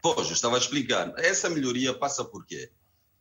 [0.00, 1.12] Pois, eu estava a explicar.
[1.18, 2.70] Essa melhoria passa por quê?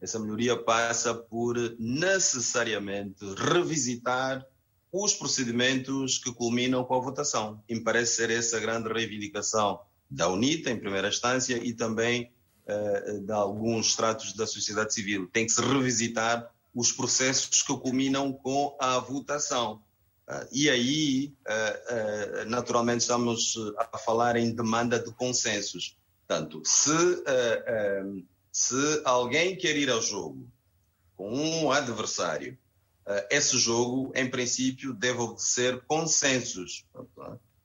[0.01, 4.45] Essa melhoria passa por necessariamente revisitar
[4.91, 7.61] os procedimentos que culminam com a votação.
[7.67, 12.31] E me parece ser essa a grande reivindicação da UNITA, em primeira instância, e também
[13.25, 15.29] de alguns estratos da sociedade civil.
[15.31, 19.81] Tem que se revisitar os processos que culminam com a votação.
[20.27, 25.97] Uh, e aí, uh, naturalmente, estamos a falar em demanda de consensos.
[26.27, 26.89] Portanto, se,
[28.51, 30.49] se alguém quer ir ao jogo
[31.15, 32.57] com um adversário,
[33.29, 36.83] esse jogo, em princípio, deve obedecer consensos.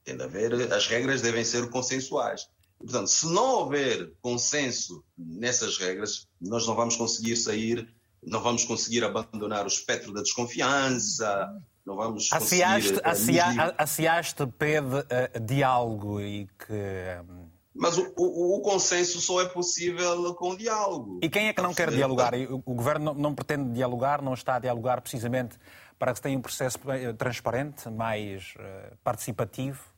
[0.03, 2.47] Tem de haver, as regras devem ser consensuais.
[2.81, 7.87] Portanto, se não houver consenso nessas regras, nós não vamos conseguir sair,
[8.25, 11.49] não vamos conseguir abandonar o espectro da desconfiança,
[11.85, 12.63] não vamos conseguir...
[13.77, 16.73] A SIAST pede uh, diálogo e que...
[17.29, 17.49] Um...
[17.73, 21.19] Mas o, o, o, consenso só é possível com diálogo.
[21.23, 22.33] E quem é que não quer dialogar?
[22.33, 25.57] O, o governo não, não, pretende dialogar, não está a dialogar precisamente
[25.97, 28.55] para que se tenha um processo eh, transparente, mais
[29.03, 29.90] participativo?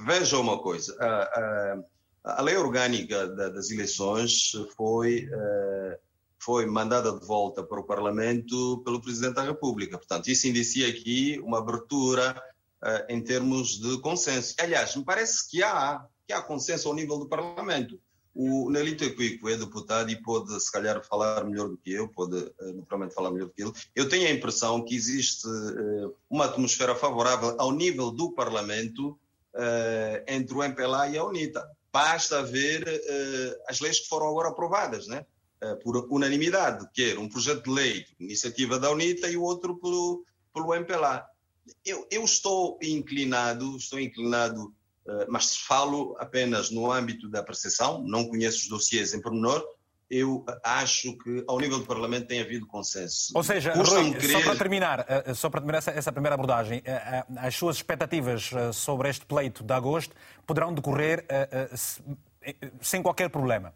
[0.00, 5.98] Veja uma coisa, a, a, a lei orgânica da, das eleições foi, uh,
[6.38, 9.98] foi mandada de volta para o Parlamento pelo Presidente da República.
[9.98, 12.34] Portanto, isso indicia aqui uma abertura
[12.82, 14.54] uh, em termos de consenso.
[14.58, 18.00] Aliás, me parece que há, que há consenso ao nível do Parlamento.
[18.34, 22.36] O Nelito Equico é deputado e pode, se calhar, falar melhor do que eu, pode,
[22.36, 23.72] uh, naturalmente, falar melhor do que ele.
[23.94, 25.46] Eu tenho a impressão que existe
[26.28, 29.16] uma atmosfera favorável ao nível do Parlamento
[29.54, 31.68] uh, entre o MPLA e a UNITA.
[31.92, 35.24] Basta ver uh, as leis que foram agora aprovadas, né?
[35.62, 39.76] Uh, por unanimidade, que era um projeto de lei, iniciativa da UNITA e o outro
[39.76, 41.24] pelo, pelo MPLA.
[41.84, 44.74] Eu, eu estou inclinado, estou inclinado
[45.28, 49.62] mas falo apenas no âmbito da apreciação, não conheço os dossiês em pormenor,
[50.14, 53.32] eu acho que ao nível do Parlamento tem havido consenso.
[53.34, 54.32] Ou seja, Rui, querer...
[54.32, 57.76] só para terminar, eh, só para terminar essa, essa, primeira abordagem, eh, eh, as suas
[57.76, 60.14] expectativas sobre este pleito de agosto
[60.46, 61.26] poderão decorrer
[62.80, 63.74] sem qualquer problema?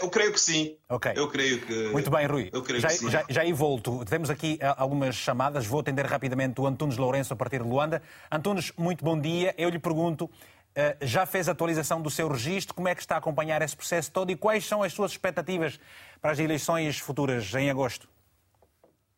[0.00, 0.74] Eu creio que sim.
[0.88, 1.12] Ok.
[1.14, 1.88] Eu creio que.
[1.88, 2.48] Muito bem, Rui.
[2.50, 3.10] Eu creio já, que sim.
[3.10, 4.06] Já, já aí volto.
[4.06, 5.66] Temos aqui algumas chamadas.
[5.66, 8.02] Vou atender rapidamente o Antunes Lourenço a partir de Luanda.
[8.32, 9.54] Antunes, muito bom dia.
[9.58, 10.55] Eu lhe pergunto eh,
[11.02, 12.74] já fez a atualização do seu registro?
[12.74, 15.80] Como é que está a acompanhar esse processo todo e quais são as suas expectativas
[16.20, 18.08] para as eleições futuras em agosto?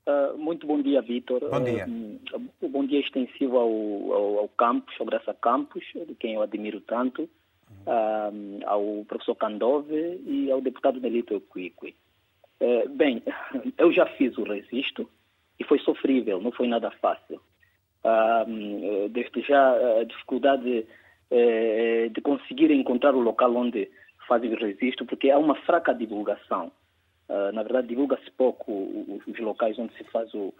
[0.08, 1.40] Uh, muito bom dia, Vitor.
[1.50, 1.86] Bom dia.
[1.86, 6.80] Uh, bom dia extensivo ao, ao, ao Campos, ao Graça Campos, de quem eu admiro
[6.80, 11.94] tanto, uh, ao professor Candove e ao deputado Nelito Equiqui.
[12.96, 13.22] bem,
[13.76, 15.10] eu já fiz o registro
[15.60, 17.38] e foi sofrível, não foi nada fácil.
[19.10, 20.86] desde já, a dificuldade
[21.30, 23.90] eh, de conseguir encontrar o local onde
[24.26, 26.70] fazem o registro, porque há uma fraca divulgação.
[27.28, 28.72] Uh, na verdade, divulga-se pouco
[29.26, 30.54] os locais onde se faz o,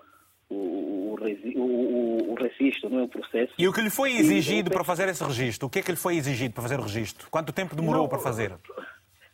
[0.51, 1.17] o,
[1.55, 3.53] o, o, registro, não é o processo.
[3.59, 5.67] E o que lhe foi exigido e, para fazer esse registro?
[5.67, 7.29] O que é que lhe foi exigido para fazer o registro?
[7.31, 8.55] Quanto tempo demorou não, para fazer?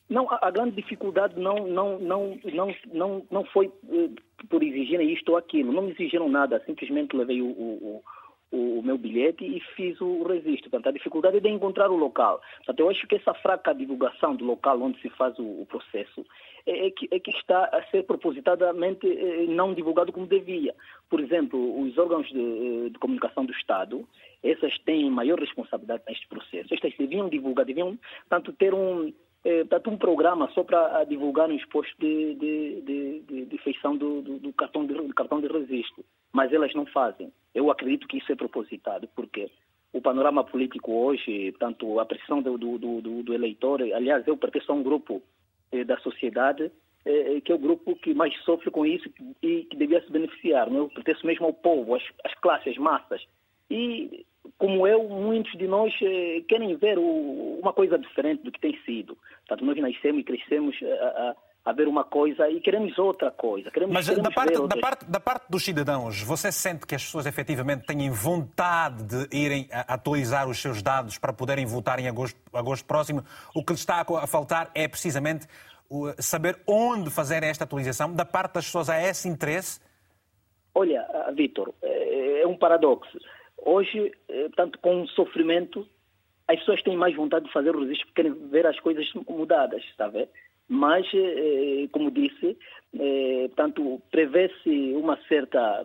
[0.08, 4.14] Não, a, a, grande dificuldade não, não, não, não, não, não foi uh,
[4.48, 5.72] por exigirem isto ou aquilo.
[5.72, 8.02] Não me exigiram nada, simplesmente levei o,
[8.50, 10.70] o, o, meu bilhete e fiz o registro.
[10.70, 12.40] Portanto, a dificuldade é de encontrar o local.
[12.58, 16.24] Portanto, eu acho que essa fraca divulgação do local onde se faz o, o processo
[16.66, 20.74] é, é, que, é, que, está a ser propositadamente é, não divulgado como devia.
[21.10, 24.08] Por exemplo, os órgãos de, eh, de, comunicação do Estado,
[24.42, 26.72] essas têm maior responsabilidade neste processo.
[26.72, 27.98] Estas deviam divulgar, deviam,
[28.30, 29.12] tanto ter um,
[29.68, 34.38] tanto um programa só para divulgar nos postos de, de, de, de feição do, do,
[34.38, 36.04] do, cartão de, do cartão de registro.
[36.32, 37.30] Mas elas não fazem.
[37.54, 39.50] Eu acredito que isso é propositado, porque
[39.92, 44.72] o panorama político hoje, tanto a pressão do, do, do, do eleitor, aliás, eu pertenço
[44.72, 45.22] a um grupo
[45.70, 46.70] eh, da sociedade
[47.04, 49.08] eh, que é o grupo que mais sofre com isso
[49.42, 50.70] e que devia se beneficiar.
[50.70, 50.80] Não?
[50.80, 53.22] Eu pertenço mesmo ao povo, às, às classes, às massas.
[53.70, 54.24] E,
[54.58, 59.16] como eu, muitos de nós eh, querem ver uma coisa diferente do que tem sido.
[59.46, 63.70] Portanto, nós nascemos e crescemos a, a a ver uma coisa e queremos outra coisa.
[63.70, 67.02] Queremos, Mas queremos da, parte, da, parte, da parte dos cidadãos, você sente que as
[67.02, 72.38] pessoas efetivamente têm vontade de irem atualizar os seus dados para poderem votar em agosto,
[72.52, 73.24] agosto próximo?
[73.54, 75.46] O que lhes está a, faltar é precisamente
[76.18, 78.12] saber onde fazer esta atualização.
[78.12, 79.80] Da parte das pessoas há esse interesse?
[80.74, 83.18] Olha, Vitor, é um paradoxo.
[83.66, 85.88] Hoje, eh, tanto com o sofrimento,
[86.46, 89.82] as pessoas têm mais vontade de fazer o registro porque querem ver as coisas mudadas,
[89.84, 90.10] está a
[90.68, 92.58] mas, eh, como disse,
[92.98, 95.84] eh, tanto prevê-se uma certa,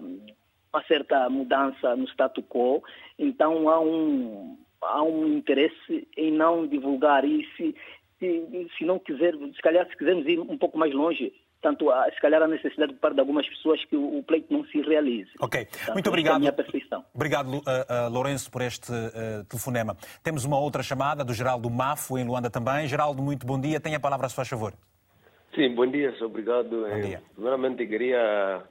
[0.73, 2.83] uma certa mudança no status quo,
[3.17, 7.73] então há um, há um interesse em não divulgar isso,
[8.19, 12.05] se, se não quiser, se calhar se quisermos ir um pouco mais longe, tanto a,
[12.11, 14.81] se calhar a necessidade por parte de algumas pessoas que o, o pleito não se
[14.81, 15.29] realize.
[15.39, 16.33] Ok, Portanto, muito obrigado.
[16.33, 17.05] É a minha percepção.
[17.13, 19.95] Obrigado, uh, uh, Lourenço, por este uh, telefonema.
[20.23, 22.87] Temos uma outra chamada do Geraldo Mafo, em Luanda também.
[22.87, 23.79] Geraldo, muito bom dia.
[23.79, 24.73] Tenha a palavra a sua favor.
[25.55, 26.69] Sim, bom dia, obrigado.
[26.69, 27.21] Bom dia.
[27.35, 28.63] Primeiramente, queria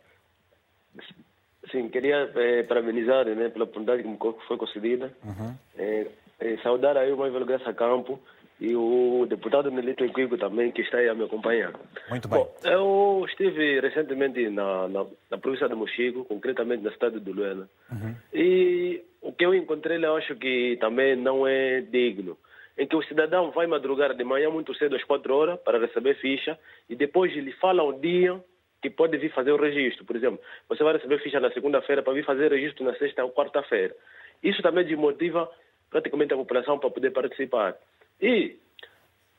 [1.70, 5.12] Sim, queria eh, parabenizar né, pela oportunidade que me foi concedida.
[5.24, 5.54] Uhum.
[5.76, 6.06] Eh,
[6.40, 8.20] eh, saudar aí o Manuel Graça Campo
[8.60, 11.72] e o deputado Nelito Equigo também, que está aí a me acompanhar.
[12.10, 12.38] Muito bem.
[12.38, 17.68] Bom, eu estive recentemente na, na, na, província de Mochico, concretamente na cidade de Luena,
[17.90, 18.14] uhum.
[18.32, 22.36] e o que eu encontrei eu acho que também não é digno,
[22.76, 26.14] em que o cidadão vai madrugar de manhã muito cedo, às quatro horas, para receber
[26.16, 28.40] ficha, e depois lhe fala um dia
[28.80, 30.04] que pode vir fazer o registro.
[30.04, 33.32] Por exemplo, você vai receber ficha na segunda-feira para vir fazer registro na sexta ou
[33.32, 33.94] quarta-feira.
[34.42, 35.50] Isso também desmotiva
[35.90, 37.76] praticamente a população para poder participar.
[38.20, 38.56] E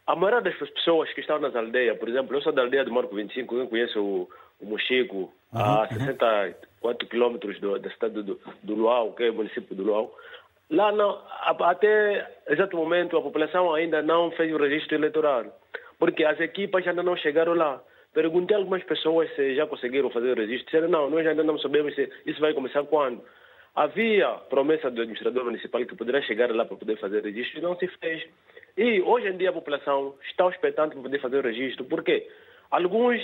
[0.07, 2.91] a maioria das pessoas que estão nas aldeias, por exemplo, eu sou da aldeia do
[2.91, 8.75] Marco 25, eu conheço o, o Mochico, uhum, a 64 quilômetros da cidade do, do
[8.75, 10.15] Luau, que é o município do Luau.
[10.69, 15.45] Lá, não, até exato momento, a população ainda não fez o registro eleitoral,
[15.97, 17.81] porque as equipas ainda não chegaram lá.
[18.13, 20.65] Perguntei a algumas pessoas se já conseguiram fazer o registro.
[20.65, 23.23] Disseram, não, nós ainda não sabemos se isso vai começar quando.
[23.75, 27.77] Havia promessa do administrador municipal que poderia chegar lá para poder fazer registro e não
[27.77, 28.27] se fez.
[28.79, 31.83] E hoje em dia a população está expectante para poder fazer o registro.
[31.83, 32.25] Por quê?
[32.71, 33.21] Alguns,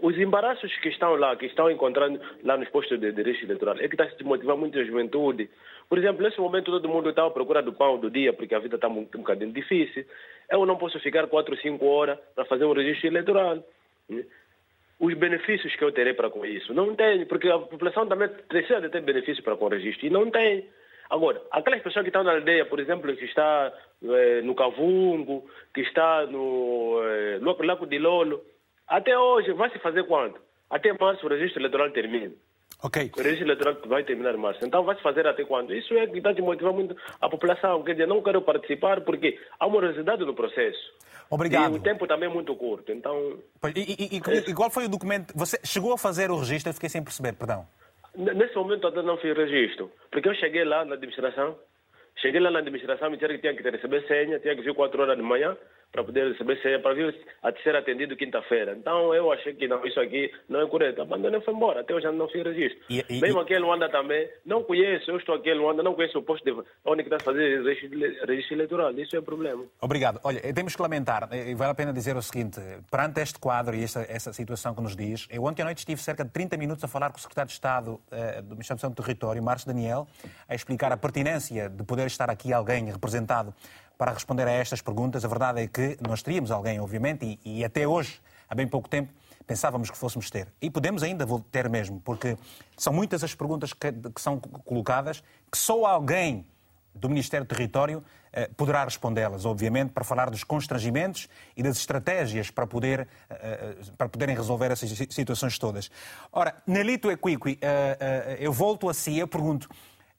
[0.00, 3.88] os embaraços que estão lá, que estão encontrando lá nos postos de, registro eleitoral, é
[3.88, 5.50] que está a desmotivar muito a juventude.
[5.86, 8.58] Por exemplo, nesse momento todo mundo está à procura do pão do dia, porque a
[8.58, 10.02] vida está um, um bocadinho difícil.
[10.50, 13.62] Eu não posso ficar 4 ou 5 horas para fazer um registro eleitoral
[14.98, 16.72] os benefícios que eu terei para com isso.
[16.72, 20.10] Não tem, porque a população também precisa de ter benefícios para com o registro e
[20.10, 20.66] não tem.
[21.10, 25.80] Agora, aquelas pessoas que estão na aldeia, por exemplo, que está eh, no Cavungo, que
[25.82, 28.42] está no eh, Lago de Lolo,
[28.88, 30.40] até hoje vai se fazer quanto?
[30.70, 32.32] Até março o registro eleitoral termina.
[32.82, 33.10] Ok.
[33.16, 34.64] O registro eleitoral vai terminar em março.
[34.64, 35.74] Então vai se fazer até quando?
[35.74, 37.82] Isso é que está desmotivando muito a população.
[37.82, 40.92] Quer dizer, não quero participar porque há morosidade no processo.
[41.30, 41.74] Obrigado.
[41.74, 42.92] E o tempo também é muito curto.
[42.92, 43.38] Então.
[43.74, 45.32] E, e, e, e qual foi o documento?
[45.36, 46.70] Você chegou a fazer o registro?
[46.70, 47.66] Eu fiquei sem perceber, perdão.
[48.16, 49.92] Nesse momento ainda não fiz registro.
[50.10, 51.58] Porque eu cheguei lá na administração,
[52.16, 55.02] cheguei lá na administração, me disseram que tinha que receber senha, tinha que vir 4
[55.02, 55.56] horas de manhã
[55.92, 58.76] para poder receber senha, para vir a ser atendido quinta-feira.
[58.78, 61.02] Então eu achei que não, isso aqui não é correto.
[61.02, 61.80] Abandonei foi embora.
[61.80, 62.78] Até hoje não fiz registro.
[62.90, 63.42] E, e, Mesmo e...
[63.42, 66.44] aqui em Luanda também, não conheço, eu estou aqui em Luanda, não conheço o posto
[66.44, 68.92] de onde está a fazer registro, eleitoral.
[68.92, 69.64] Isso é problema.
[69.80, 70.20] Obrigado.
[70.22, 72.60] Olha, temos que lamentar, e vale a pena dizer o seguinte,
[72.90, 76.00] perante este quadro e esta, essa situação que nos diz, eu ontem à noite estive
[76.00, 79.02] cerca de 30 minutos a falar com o secretário de Estado eh, do Ministério do
[79.02, 80.06] Território, Márcio Daniel,
[80.48, 83.54] a explicar a pertinência de poder estar aqui alguém representado
[83.98, 85.24] para responder a estas perguntas.
[85.24, 88.88] A verdade é que nós teríamos alguém, obviamente, e, e, até hoje, há bem pouco
[88.88, 89.12] tempo,
[89.46, 90.48] pensávamos que fôssemos ter.
[90.60, 92.36] E podemos ainda ter mesmo, porque
[92.76, 96.46] são muitas as perguntas que, que são colocadas que só alguém
[96.94, 102.50] do Ministério do Território eh, poderá respondê-las, obviamente, para falar dos constrangimentos e das estratégias
[102.50, 105.90] para, poder, eh, para poderem resolver essas situações todas.
[106.32, 109.68] Ora, Nelito Equiqui, eh, eu volto a si e pergunto,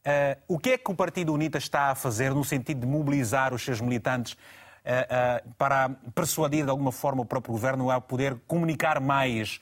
[0.08, 3.54] Uh, o que é que o Partido UNITA está a fazer no sentido de mobilizar
[3.54, 8.40] os seus militantes uh, uh, para persuadir de alguma forma o próprio governo a poder
[8.48, 9.60] comunicar mais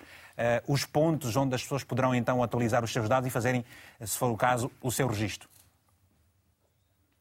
[0.68, 3.64] os pontos onde as pessoas poderão então atualizar os seus dados e fazerem,
[4.02, 5.48] se for o caso, o seu registro?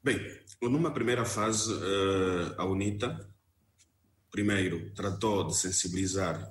[0.03, 0.18] Bem,
[0.61, 1.72] numa primeira fase,
[2.59, 3.25] a UNITA,
[4.33, 6.45] primeiro, tratou de sensibilizar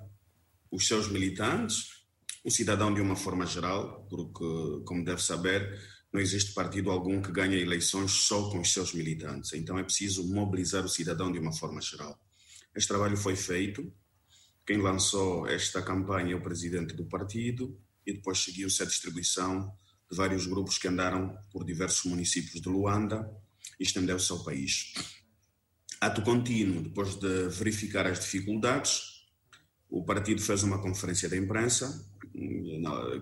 [0.71, 2.05] os seus militantes,
[2.45, 5.77] o cidadão de uma forma geral, porque, como deve saber,
[6.13, 9.51] não existe partido algum que ganhe eleições só com os seus militantes.
[9.53, 12.17] Então é preciso mobilizar o cidadão de uma forma geral.
[12.75, 13.91] Este trabalho foi feito.
[14.63, 19.73] Quem lançou esta campanha é o presidente do partido e depois seguiu-se a distribuição
[20.09, 23.27] de vários grupos que andaram por diversos municípios de Luanda
[23.79, 24.93] e estendeu-se ao país.
[25.99, 29.23] Ato contínuo, depois de verificar as dificuldades,
[29.89, 32.05] o partido fez uma conferência de imprensa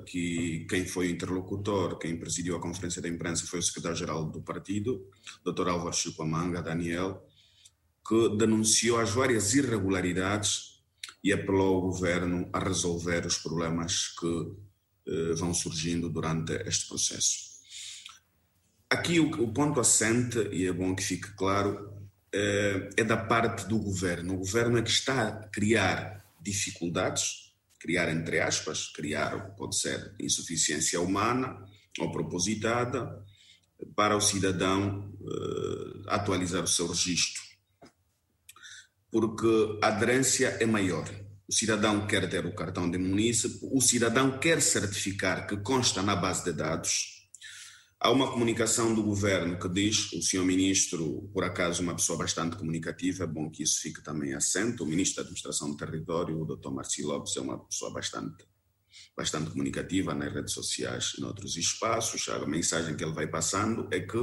[0.05, 4.41] que quem foi o interlocutor, quem presidiu a conferência de imprensa foi o secretário-geral do
[4.41, 5.09] partido,
[5.43, 5.67] Dr.
[5.67, 7.25] Álvaro Chupamanga, Daniel,
[8.07, 10.81] que denunciou as várias irregularidades
[11.23, 14.55] e apelou ao governo a resolver os problemas que
[15.07, 17.51] eh, vão surgindo durante este processo.
[18.89, 21.93] Aqui o, o, ponto assente, e é bom que fique claro,
[22.33, 24.33] eh, é da parte do governo.
[24.33, 27.50] O governo é que está a criar dificuldades
[27.81, 31.65] criar entre aspas, criar pode ser insuficiência humana
[31.99, 33.25] ou propositada
[33.95, 37.41] para o cidadão uh, atualizar o seu registro.
[39.11, 41.09] Porque a aderência é maior.
[41.47, 46.15] O cidadão quer ter o cartão de munícipe, o cidadão quer certificar que consta na
[46.15, 47.10] base de dados
[48.03, 52.55] Há uma comunicação do governo que diz, o senhor ministro, por acaso, uma pessoa bastante
[52.55, 54.83] comunicativa, é bom que isso fique também assento.
[54.83, 58.43] O ministro da Administração do Território, o doutor Marci Lopes, é uma pessoa bastante,
[59.15, 62.27] bastante comunicativa nas redes sociais e em outros espaços.
[62.27, 64.17] A mensagem que ele vai passando é que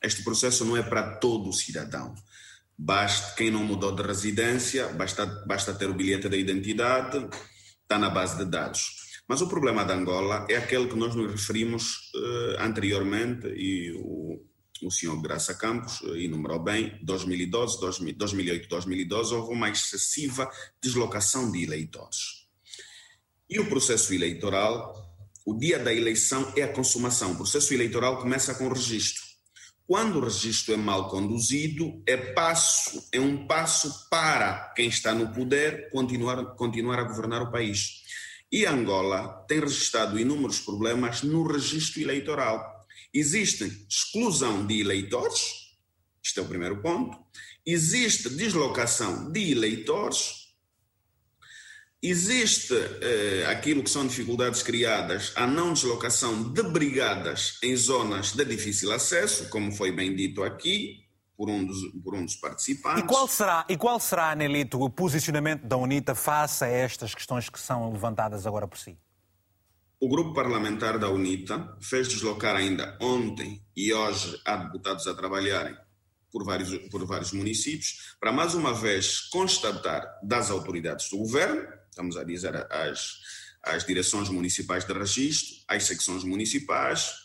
[0.00, 2.14] este processo não é para todo cidadão.
[2.78, 7.28] Basta, quem não mudou de residência, basta, basta ter o bilhete da identidade,
[7.82, 9.03] está na base de dados.
[9.26, 14.44] Mas o problema da Angola é aquele que nós nos referimos uh, anteriormente e o,
[14.82, 17.80] o senhor Graça Campos uh, enumerou bem, 2012,
[18.16, 20.50] 2008, 2012, houve uma excessiva
[20.82, 22.44] deslocação de eleitores.
[23.48, 24.94] E o processo eleitoral,
[25.46, 27.32] o dia da eleição é a consumação.
[27.32, 29.22] O processo eleitoral começa com o registro.
[29.86, 35.30] Quando o registro é mal conduzido, é passo, é um passo para quem está no
[35.32, 38.02] poder continuar, continuar a governar o país.
[38.50, 42.86] E Angola tem registrado inúmeros problemas no registro eleitoral.
[43.12, 45.64] Existe exclusão de eleitores,
[46.24, 47.16] este é o primeiro ponto.
[47.66, 50.44] Existe deslocação de eleitores.
[52.02, 58.44] Existe eh, aquilo que são dificuldades criadas, a não deslocação de brigadas em zonas de
[58.44, 61.03] difícil acesso, como foi bem dito aqui,
[61.36, 63.02] por um dos, por um dos participantes.
[63.02, 67.48] E qual será, e qual será, Nelito, o posicionamento da UNITA face a estas questões
[67.48, 68.96] que são levantadas agora por si?
[70.00, 75.76] O grupo parlamentar da UNITA fez deslocar ainda ontem e hoje há deputados a trabalharem
[76.30, 82.16] por vários, por vários municípios, para mais uma vez constatar das autoridades do governo, estamos
[82.16, 83.20] a dizer às,
[83.62, 87.23] às direções municipais de registro, às secções municipais,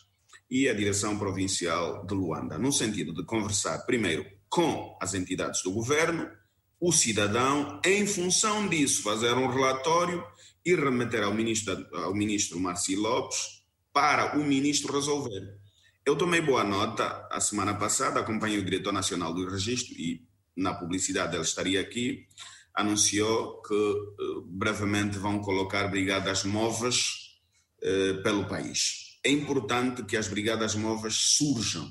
[0.50, 5.70] e a direção provincial de Luanda, no sentido de conversar primeiro com as entidades do
[5.70, 6.28] governo,
[6.80, 10.24] o cidadão, em função disso, fazer um relatório
[10.64, 15.58] e remeter ao ministro, ao ministro Marci Lopes para o ministro resolver.
[16.04, 20.26] Eu tomei boa nota a semana passada, acompanhei o diretor nacional do registro e
[20.56, 22.26] na publicidade ele estaria aqui,
[22.74, 27.38] anunciou que uh, brevemente vão colocar brigadas móveis
[27.82, 29.09] uh, pelo país.
[29.22, 31.90] É importante que as brigadas móveis surjam.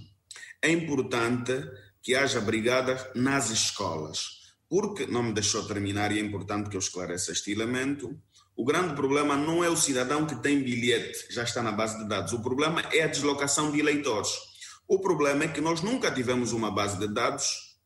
[0.61, 1.53] É importante
[2.01, 4.39] que haja brigadas nas escolas.
[4.67, 8.19] Porque, não me deixou terminar e é importante que eu esclareça este elemento,
[8.55, 12.09] o grande problema não é o cidadão que tem bilhete, já está na base de
[12.09, 12.33] dados.
[12.33, 14.31] O problema é a deslocação de eleitores.
[14.87, 17.77] O problema é que nós nunca tivemos uma base de dados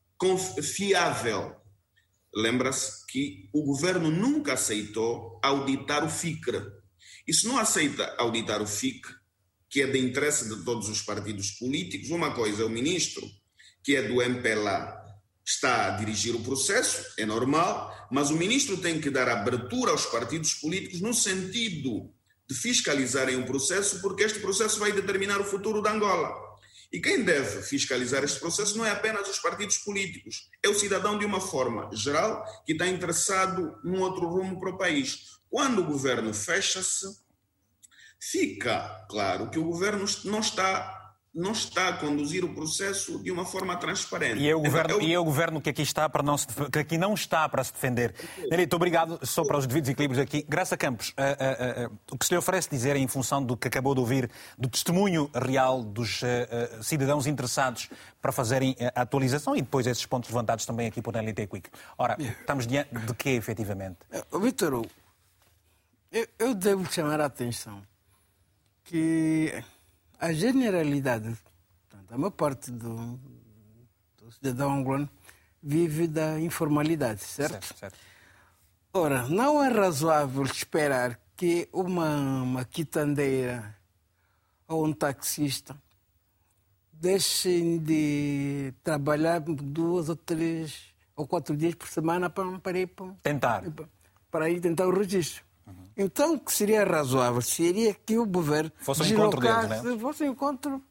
[0.62, 1.56] fiável.
[2.34, 6.64] Lembra-se que o governo nunca aceitou auditar o FICRE.
[7.28, 9.08] E se não aceita auditar o FIC,
[9.74, 13.28] que é de interesse de todos os partidos políticos, uma coisa é o ministro,
[13.84, 15.04] que é do MPLA,
[15.44, 20.06] está a dirigir o processo, é normal, mas o ministro tem que dar abertura aos
[20.06, 22.14] partidos políticos no sentido
[22.48, 26.32] de fiscalizarem o processo, porque este processo vai determinar o futuro da Angola.
[26.92, 31.18] E quem deve fiscalizar este processo não é apenas os partidos políticos, é o cidadão
[31.18, 35.40] de uma forma geral que está interessado num outro rumo para o país.
[35.50, 37.23] Quando o governo fecha-se,
[38.32, 41.00] fica claro que o governo não está
[41.34, 44.40] não está a conduzir o processo de uma forma transparente.
[44.40, 45.02] E é o governo, é o...
[45.02, 47.64] E é o governo que aqui está para não se, que aqui não está para
[47.64, 48.14] se defender.
[48.52, 50.46] Nelito, obrigado só para os devidos equilíbrios aqui.
[50.48, 53.68] Graça Campos, uh, uh, uh, o que se lhe oferece dizer em função do que
[53.68, 56.22] acabou de ouvir, do testemunho real dos
[56.84, 57.90] cidadãos interessados
[58.22, 61.68] para fazerem a atualização e depois esses pontos levantados também aqui por Nelito Quick.
[61.98, 63.98] Ora, estamos diante de quê, efetivamente?
[64.40, 64.86] Vitor,
[66.12, 67.82] eu, eu devo chamar a atenção
[68.84, 69.64] que
[70.20, 71.36] a generalidade,
[71.90, 73.20] portanto, a maior parte do,
[74.18, 75.10] do cidadão angolano
[75.62, 77.52] vive da informalidade, certo?
[77.52, 77.98] certo, certo.
[78.94, 83.76] Ora, não é razoável esperar que uma, uma quitandeira
[84.68, 85.76] ou um taxista
[86.92, 93.14] deixem de trabalhar duas ou três ou quatro dias por semana para, para ir para,
[93.22, 93.64] tentar.
[94.32, 95.44] para ir tentar o registro.
[95.96, 99.98] Então, o que seria razoável seria que o governo fosse um encontro deles, né?
[100.00, 100.84] fosse um encontro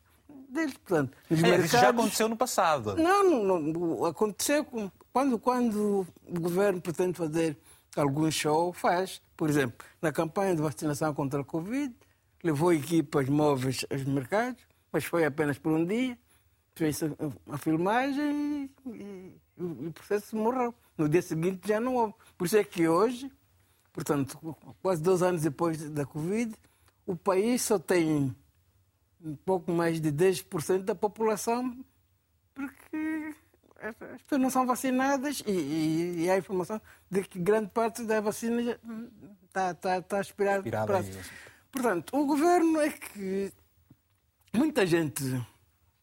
[0.49, 0.75] deles.
[0.75, 1.65] Portanto, é, mercados...
[1.67, 2.97] Isso já aconteceu no passado.
[2.97, 4.65] Não, não, não, aconteceu
[5.13, 7.57] quando, quando o governo pretende fazer
[7.97, 9.21] algum show, faz.
[9.37, 11.93] Por exemplo, na campanha de vacinação contra a Covid,
[12.43, 14.63] levou equipas móveis aos mercados,
[14.93, 16.17] mas foi apenas por um dia,
[16.75, 17.01] fez
[17.51, 20.75] a filmagem e, e, e o processo morreu.
[20.97, 22.15] No dia seguinte já não houve.
[22.39, 23.31] Por isso é que hoje
[23.93, 24.39] Portanto,
[24.81, 26.55] quase dois anos depois da Covid,
[27.07, 28.35] o país só tem
[29.23, 31.85] um pouco mais de 10% da população
[32.55, 33.35] porque
[33.81, 36.81] as pessoas não são vacinadas e, e, e há informação
[37.11, 38.79] de que grande parte da vacina
[39.45, 40.63] está, está, está a esperar.
[40.63, 41.05] Para...
[41.71, 43.53] Portanto, o governo é que
[44.53, 45.23] muita gente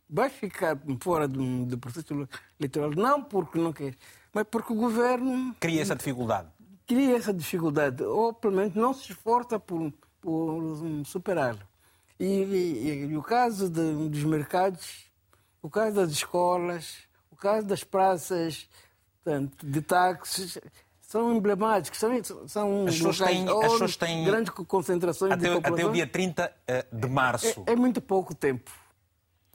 [0.10, 2.28] vai ficar fora do, do processo
[2.60, 3.96] eleitoral, não porque não quer,
[4.34, 5.56] mas porque o governo.
[5.60, 6.50] Cria essa dificuldade
[6.90, 10.60] cria essa dificuldade, ou pelo menos não se esforça por, por
[11.06, 11.60] superá-la.
[12.20, 15.06] E, e, e, o caso de, dos mercados,
[15.62, 16.98] o caso das escolas,
[17.32, 18.68] o caso das praças
[19.24, 20.58] portanto, de táxis,
[21.00, 25.76] são emblemáticos, são, são as pessoas têm, as pessoas têm grandes concentrações até, de população.
[25.76, 27.64] Até o dia 30 eh, de março.
[27.68, 28.72] É, é muito pouco tempo.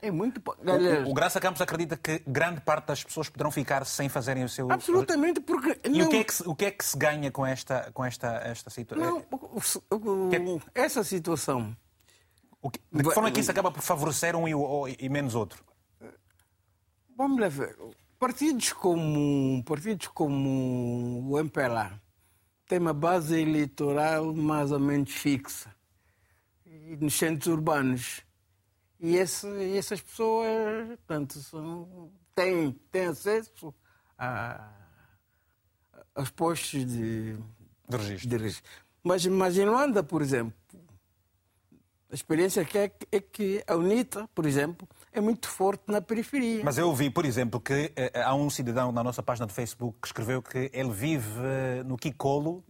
[0.05, 0.61] É muito pouco.
[0.63, 4.49] O, o Graça Campos acredita que grande parte das pessoas poderão ficar sem fazerem o
[4.51, 4.71] seu.
[4.71, 5.81] Absolutamente, porque.
[5.83, 6.07] E não...
[6.07, 8.69] o, que é que, o que é que se ganha com esta, com esta, esta
[8.69, 9.25] situação?
[10.75, 11.75] É essa situação.
[12.71, 12.79] Que...
[12.93, 15.65] de que forma é que isso acaba por favorecer um e, e menos outro?
[17.17, 17.75] Vamos lá ver.
[18.19, 21.99] Partidos como, partidos como o MPLA
[22.69, 25.75] têm uma base eleitoral mais ou menos fixa.
[26.67, 28.23] E nos centros urbanos
[29.01, 33.75] e, esse, essas pessoas portanto, são, têm, têm acesso
[34.19, 34.71] a,
[36.15, 37.37] aos postos de,
[37.89, 38.29] de registro.
[38.29, 38.71] de registro.
[39.03, 40.57] Mas, mas em Luanda, por exemplo,
[42.11, 46.63] a experiência que é, é que a UNITA, por exemplo, é muito forte na periferia.
[46.65, 49.99] Mas eu ouvi, por exemplo, que eh, há um cidadão na nossa página do Facebook
[50.01, 52.65] que escreveu que ele vive eh, no Kikolo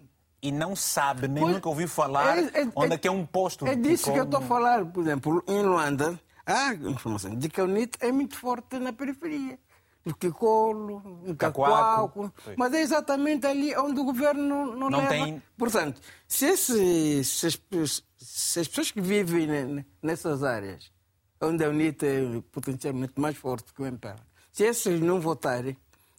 [0.45, 3.25] e não sabe, nem pois, nunca ouviu falar é, é, onde é, que é um
[3.25, 3.67] posto.
[3.67, 4.85] É disso que eu estou a falar.
[4.85, 9.59] Por exemplo, em Luanda, há informação de que a UNIT é muito forte na periferia.
[10.05, 12.31] No Kikolo, no Cacoaco.
[12.59, 15.09] Mas é exatamente ali onde o governo não, não leva.
[15.09, 15.43] Tem...
[15.57, 20.93] Portanto, se, esse, se, as, se as pessoas que vivem nessas áreas
[21.41, 24.27] onde a UNITA é potencialmente mais forte que o MPLA.
[24.53, 25.75] Se esses não votarem,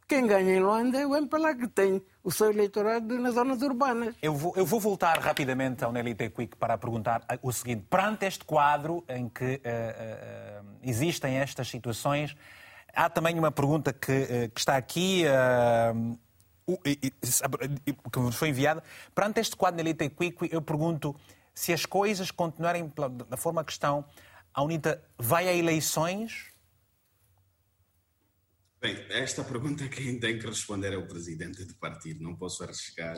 [0.08, 4.16] quem ganha em Luanda é o MPLA, que tem o seu eleitorado nas zonas urbanas.
[4.22, 7.86] Eu vou, eu vou voltar rapidamente ao Nelly Quick para perguntar o seguinte.
[7.90, 12.36] Perante este quadro em que uh, uh, existem estas situações,
[12.94, 15.24] há também uma pergunta que, uh, que está aqui,
[18.12, 18.84] que nos foi enviada.
[19.14, 21.16] Perante este quadro Nelly Quick, eu pergunto
[21.54, 22.92] se as coisas continuarem
[23.28, 24.06] da forma que estão,
[24.54, 26.55] a UNITA vai a eleições
[28.86, 32.24] Bem, esta pergunta quem tem que responder é o presidente do partido.
[32.24, 33.18] Não posso arriscar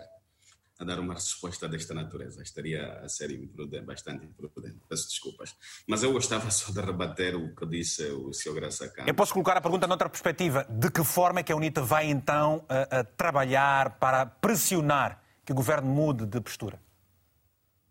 [0.79, 2.41] a dar uma resposta desta natureza.
[2.41, 4.77] Estaria a ser imprudente, bastante imprudente.
[4.87, 5.53] Peço desculpas.
[5.85, 8.53] Mas eu gostava só de rebater o que disse o Sr.
[8.53, 9.11] Graça Câmara.
[9.11, 10.65] Eu posso colocar a pergunta noutra perspectiva.
[10.69, 15.51] De que forma é que a UNITA vai então a, a trabalhar para pressionar que
[15.51, 16.81] o governo mude de postura?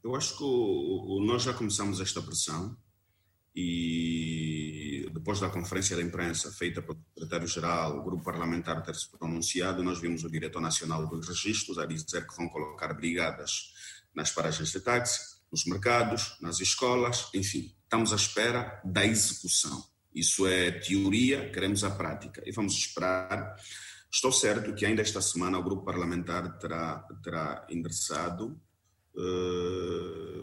[0.03, 2.75] Eu acho que o, o, nós já começamos esta pressão
[3.55, 3.86] e
[5.27, 10.01] depois da conferência de imprensa feita pelo secretário-geral, o grupo parlamentar ter se pronunciado, nós
[10.01, 13.73] vimos o diretor nacional dos registros a dizer que vão colocar brigadas
[14.15, 15.19] nas paragens de táxi,
[15.51, 19.85] nos mercados, nas escolas, enfim, estamos à espera da execução.
[20.15, 23.57] Isso é teoria, queremos a prática e vamos esperar.
[24.09, 28.57] Estou certo que ainda esta semana o grupo parlamentar terá, terá endereçado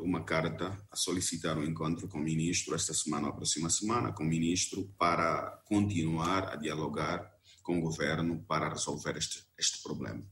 [0.02, 4.24] uma carta a solicitar um encontro com o ministro esta semana ou próxima semana com
[4.24, 10.24] o ministro para continuar a dialogar com o governo para resolver este, este problema.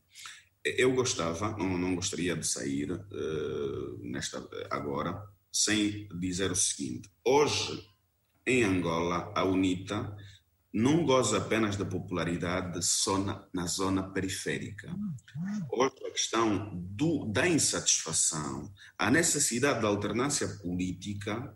[0.63, 7.83] Eu gostava, não, não gostaria de sair uh, nesta agora sem dizer o seguinte: hoje
[8.45, 10.15] em Angola a UNITA
[10.73, 14.93] não goza apenas da popularidade zona, na zona periférica.
[15.69, 21.53] Outra questão do, da insatisfação, a necessidade da alternância política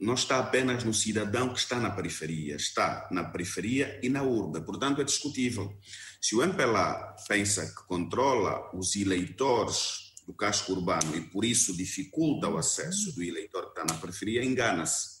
[0.00, 4.60] não está apenas no cidadão que está na periferia, está na periferia e na urba.
[4.60, 5.76] Portanto, é discutível.
[6.20, 12.48] Se o MPLA pensa que controla os eleitores do casco urbano e por isso dificulta
[12.48, 15.13] o acesso do eleitor que está na periferia, engana-se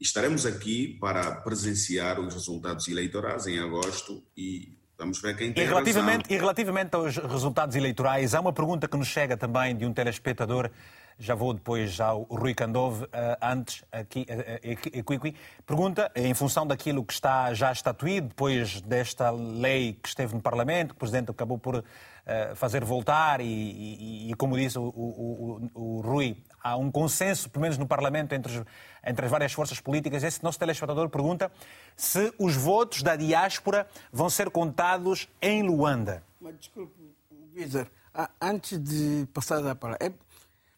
[0.00, 5.66] Estaremos aqui para presenciar os resultados eleitorais em agosto e vamos ver quem tem e
[5.66, 6.36] relativamente, razão.
[6.36, 10.70] E relativamente aos resultados eleitorais, há uma pergunta que nos chega também de um telespectador
[11.20, 14.26] já vou depois ao Rui Candove, eh, antes aqui,
[14.62, 15.36] Equiqui,
[15.66, 20.88] pergunta, em função daquilo que está já estatuído, depois desta lei que esteve no Parlamento,
[20.88, 21.84] que o Presidente acabou por
[22.24, 26.90] eh, fazer voltar e, e, e como disse o, o, o, o, Rui, há um
[26.90, 28.64] consenso, pelo menos no Parlamento, entre,
[29.04, 30.22] entre as várias forças políticas.
[30.22, 31.50] Esse nosso telespectador pergunta
[31.96, 36.22] se os votos da diáspora vão ser contados em Luanda.
[36.40, 36.94] Mas desculpe,
[37.52, 37.90] Vizer,
[38.40, 40.12] antes de passar a palavra, é,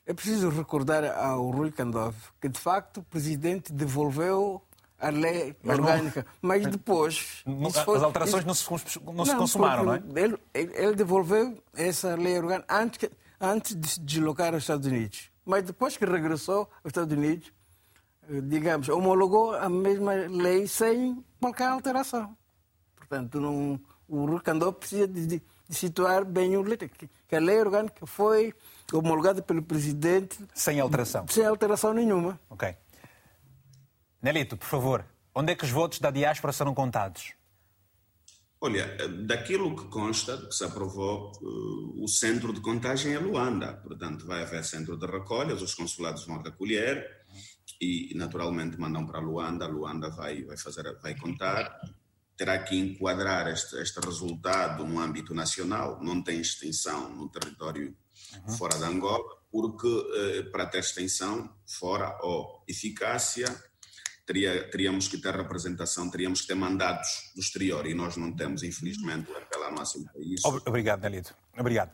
[0.06, 4.62] é preciso recordar ao Rui Candov que, de facto, o Presidente devolveu
[5.02, 6.26] a lei mas orgânica.
[6.40, 7.42] Não, mas depois.
[7.84, 10.02] Foi, as alterações isso, não se, não se consumaram, não é?
[10.14, 13.10] Ele, ele, devolveu essa lei orgânica antes,
[13.40, 15.31] antes de se deslocar aos Estados Unidos.
[15.44, 17.52] Mas depois que regressou aos Estados Unidos,
[18.28, 22.36] eh, digamos, homologou a mesma lei sem qualquer alteração.
[22.96, 28.06] Portanto, não, o Rucandó precisa de, de, situar bem o letra, que a lei orgânica
[28.06, 28.54] foi
[28.92, 30.38] homologada pelo presidente.
[30.54, 31.26] Sem alteração.
[31.28, 32.38] Sem alteração nenhuma.
[32.48, 32.76] Ok.
[34.20, 37.34] Nelito, por favor, onde é que os votos da diáspora serão contados?
[38.64, 38.96] Olha,
[39.26, 41.32] daquilo que consta, que se aprovou,
[41.96, 43.72] o centro de contagem é Luanda.
[43.72, 47.04] Portanto, vai haver centro de recolha, os consulados vão recolher
[47.80, 49.66] e, naturalmente, mandam para Luanda.
[49.66, 51.76] Luanda vai, vai, fazer, vai contar.
[52.36, 57.96] Terá que enquadrar este, este resultado no âmbito nacional, não tem extensão no território
[58.46, 58.56] uhum.
[58.56, 63.48] fora de Angola, porque eh, para ter extensão fora ou eficácia
[64.26, 68.62] teria, teríamos que ter representação, teríamos que ter mandatos do exterior e nós não temos,
[68.62, 70.44] infelizmente, pela nossa país.
[70.44, 71.34] Obrigado, Nelito.
[71.56, 71.92] Obrigado.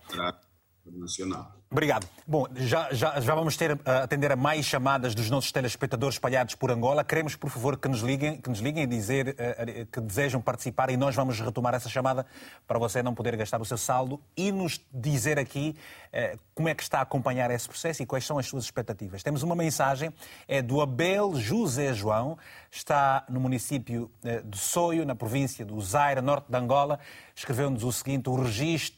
[0.87, 1.58] Nacional.
[1.71, 2.09] Obrigado.
[2.27, 6.55] Bom, já, já, já vamos ter a atender a mais chamadas dos nossos telespectadores espalhados
[6.55, 7.05] por Angola.
[7.05, 10.89] Queremos, por favor, que nos liguem, que nos liguem e dizer uh, que desejam participar
[10.89, 12.25] e nós vamos retomar essa chamada
[12.67, 16.75] para você não poder gastar o seu saldo e nos dizer aqui uh, como é
[16.75, 19.23] que está a acompanhar esse processo e quais são as suas expectativas.
[19.23, 20.11] Temos uma mensagem,
[20.47, 22.39] é do Abel José João,
[22.71, 26.99] está no município uh, de Soio, na província do Zaire, norte de Angola.
[27.35, 28.98] Escreveu-nos o seguinte, o registro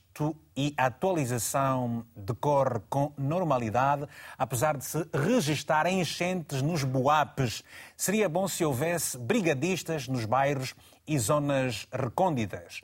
[0.57, 4.07] e atualização decorre com normalidade,
[4.37, 7.63] apesar de se registrar enchentes nos boapes.
[7.97, 10.75] Seria bom se houvesse brigadistas nos bairros
[11.07, 12.83] e zonas recônditas.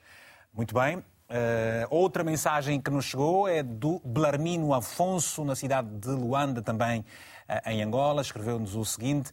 [0.54, 0.98] Muito bem.
[0.98, 7.00] Uh, outra mensagem que nos chegou é do Blarmino Afonso, na cidade de Luanda, também
[7.00, 8.22] uh, em Angola.
[8.22, 9.32] Escreveu-nos o seguinte: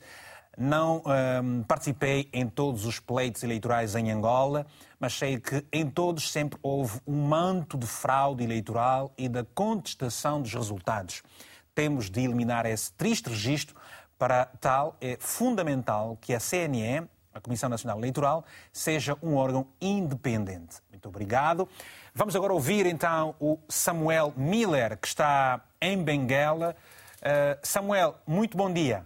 [0.58, 1.02] Não
[1.44, 4.68] um, participei em todos os pleitos eleitorais em Angola,
[5.00, 10.42] mas sei que em todos sempre houve um manto de fraude eleitoral e da contestação
[10.42, 11.24] dos resultados.
[11.74, 13.76] Temos de eliminar esse triste registro.
[14.18, 20.78] Para tal, é fundamental que a CNE, a Comissão Nacional Eleitoral, seja um órgão independente.
[20.90, 21.68] Muito obrigado.
[22.14, 26.76] Vamos agora ouvir então o Samuel Miller, que está em Benguela.
[27.20, 29.06] Uh, Samuel, muito bom dia.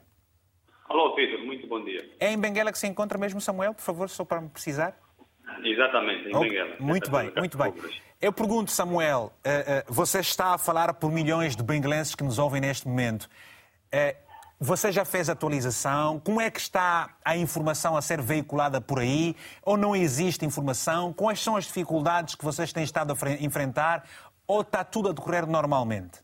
[0.90, 2.10] Alô, Pedro, muito bom dia.
[2.20, 4.98] É em Benguela que se encontra mesmo, Samuel, por favor, só para me precisar?
[5.64, 6.76] Exatamente, em oh, Benguela.
[6.80, 7.74] Muito bem, muito bem.
[8.22, 12.40] Eu pergunto, Samuel, uh, uh, você está a falar por milhões de benguelenses que nos
[12.40, 13.24] ouvem neste momento.
[13.94, 14.28] Uh,
[14.60, 16.20] você já fez atualização?
[16.20, 19.36] Como é que está a informação a ser veiculada por aí?
[19.64, 21.14] Ou não existe informação?
[21.14, 24.04] Quais são as dificuldades que vocês têm estado a enfrentar?
[24.48, 26.22] Ou está tudo a decorrer normalmente?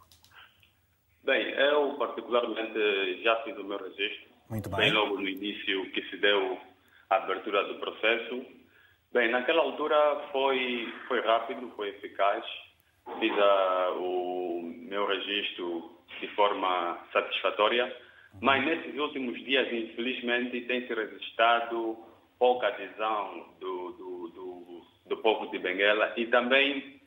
[1.24, 4.33] Bem, eu particularmente já fiz o meu registro.
[4.54, 4.80] Muito bem.
[4.80, 6.58] Bem logo no início que se deu
[7.10, 8.46] a abertura do processo.
[9.12, 12.44] Bem, naquela altura foi, foi rápido, foi eficaz.
[13.20, 15.92] Fiz a, o meu registro
[16.22, 17.94] de forma satisfatória
[18.42, 21.98] mas nesses últimos dias, infelizmente, tem se registrado
[22.40, 27.00] pouca adesão do, do, do, do povo de Benguela e também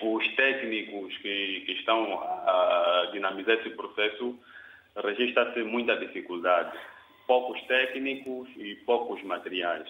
[0.00, 4.38] os técnicos que, que estão a dinamizar esse processo
[5.02, 6.76] registra-se muita dificuldade.
[7.26, 9.88] Poucos técnicos e poucos materiais.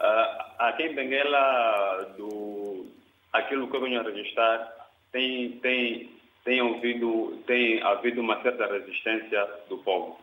[0.00, 2.86] Uh, aqui em Benguela, do,
[3.32, 6.10] aquilo que eu venho a registrar, tem, tem,
[6.44, 10.18] tem, ouvido, tem havido uma certa resistência do povo.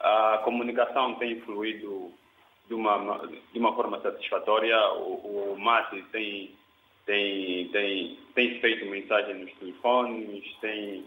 [0.00, 2.12] A comunicação tem fluído
[2.66, 4.76] de uma, de uma forma satisfatória.
[4.94, 6.50] O, o MAT tem,
[7.06, 11.00] tem, tem, tem feito mensagem nos telefones, tem,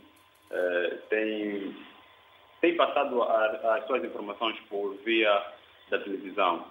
[0.51, 1.75] uh, tem,
[2.65, 5.43] tem passado a, as suas informações por via
[5.91, 6.65] da televisão.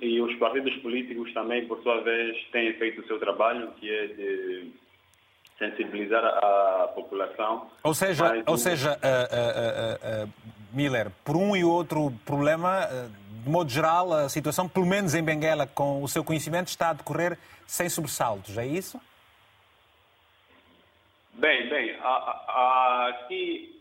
[0.00, 4.06] E os partidos políticos também, por sua vez, têm feito o seu trabalho, que é
[4.08, 4.72] de
[5.56, 7.70] sensibilizar a população.
[7.84, 10.32] Ou seja, ou seja uh, uh, uh,
[10.72, 12.88] Miller, por um e outro problema,
[13.44, 16.92] de modo geral, a situação, pelo menos em Benguela, com o seu conhecimento, está a
[16.92, 19.00] decorrer sem sobressaltos, é isso?
[21.34, 23.74] Bem, bem, a, a, aqui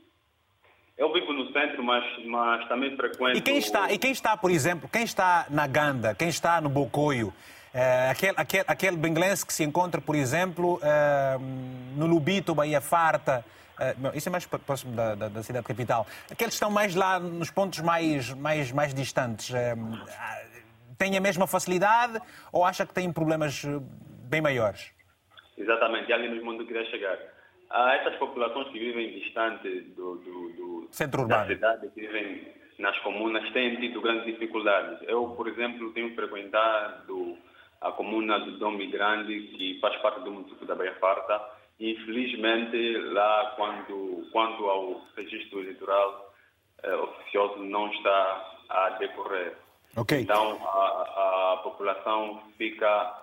[0.98, 3.38] eu vivo no centro, mas, mas também frequento...
[3.38, 6.70] E quem, está, e quem está, por exemplo, quem está na Ganda, quem está no
[6.70, 7.34] Bocoio,
[7.74, 11.40] Uh, aquele, aquele, aquele benguelense que se encontra, por exemplo, uh,
[11.98, 13.44] no Lubito, Bahia Farta,
[13.80, 16.06] uh, isso é mais próximo da, da, da, cidade capital.
[16.30, 19.52] Aqueles que estão mais lá nos pontos mais, mais, mais distantes,
[21.00, 22.22] têm a mesma facilidade
[22.52, 23.66] ou acha que têm problemas
[24.30, 24.92] bem maiores?
[25.58, 27.18] Exatamente, é ali mesmo onde eu queria chegar.
[27.74, 31.42] Há essas populações que vivem distante do, do, do Centro urbano.
[31.42, 35.00] da cidade, que vivem nas comunas, têm tido grandes dificuldades.
[35.10, 37.36] Eu, por exemplo, tenho frequentado
[37.82, 41.42] a comuna do Dome Grande, que faz parte do município da Baía Farta.
[41.80, 46.32] Infelizmente, lá, quando, quando ao registro eleitoral
[46.84, 49.58] eh, oficioso não está a decorrer.
[49.98, 50.22] Okay.
[50.22, 53.20] Então, a, a população fica,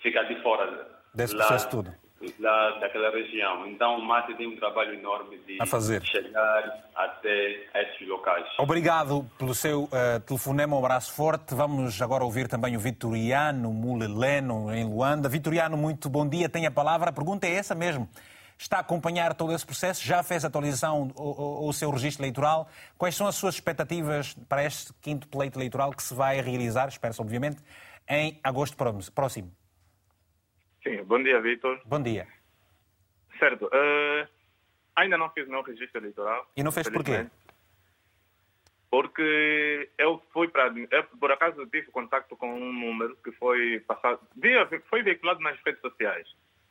[0.00, 0.88] fica de fora.
[1.14, 2.01] Desse processo tudo
[2.38, 3.66] lá daquela região.
[3.66, 6.02] Então o MAT tem um trabalho enorme de a fazer.
[6.04, 8.46] chegar até esses locais.
[8.58, 11.54] Obrigado pelo seu uh, telefonema, um abraço forte.
[11.54, 15.28] Vamos agora ouvir também o Vitoriano Muleleno, em Luanda.
[15.28, 17.10] Vitoriano, muito bom dia, tem a palavra.
[17.10, 18.08] A pergunta é essa mesmo.
[18.58, 20.06] Está a acompanhar todo esse processo?
[20.06, 22.68] Já fez atualização o seu registro eleitoral?
[22.96, 27.20] Quais são as suas expectativas para este quinto pleito eleitoral que se vai realizar, espero-se
[27.20, 27.56] obviamente,
[28.08, 28.76] em agosto
[29.12, 29.50] próximo?
[30.82, 31.80] Sim, bom dia, Vitor.
[31.84, 32.26] Bom dia.
[33.38, 33.66] Certo.
[33.66, 34.26] Uh,
[34.96, 36.50] ainda não fiz meu registro eleitoral.
[36.56, 37.26] E não fez porquê?
[38.90, 40.72] Porque eu fui para.
[41.18, 44.20] Por acaso tive contato com um número que foi passado.
[44.90, 46.28] Foi veiculado nas redes sociais.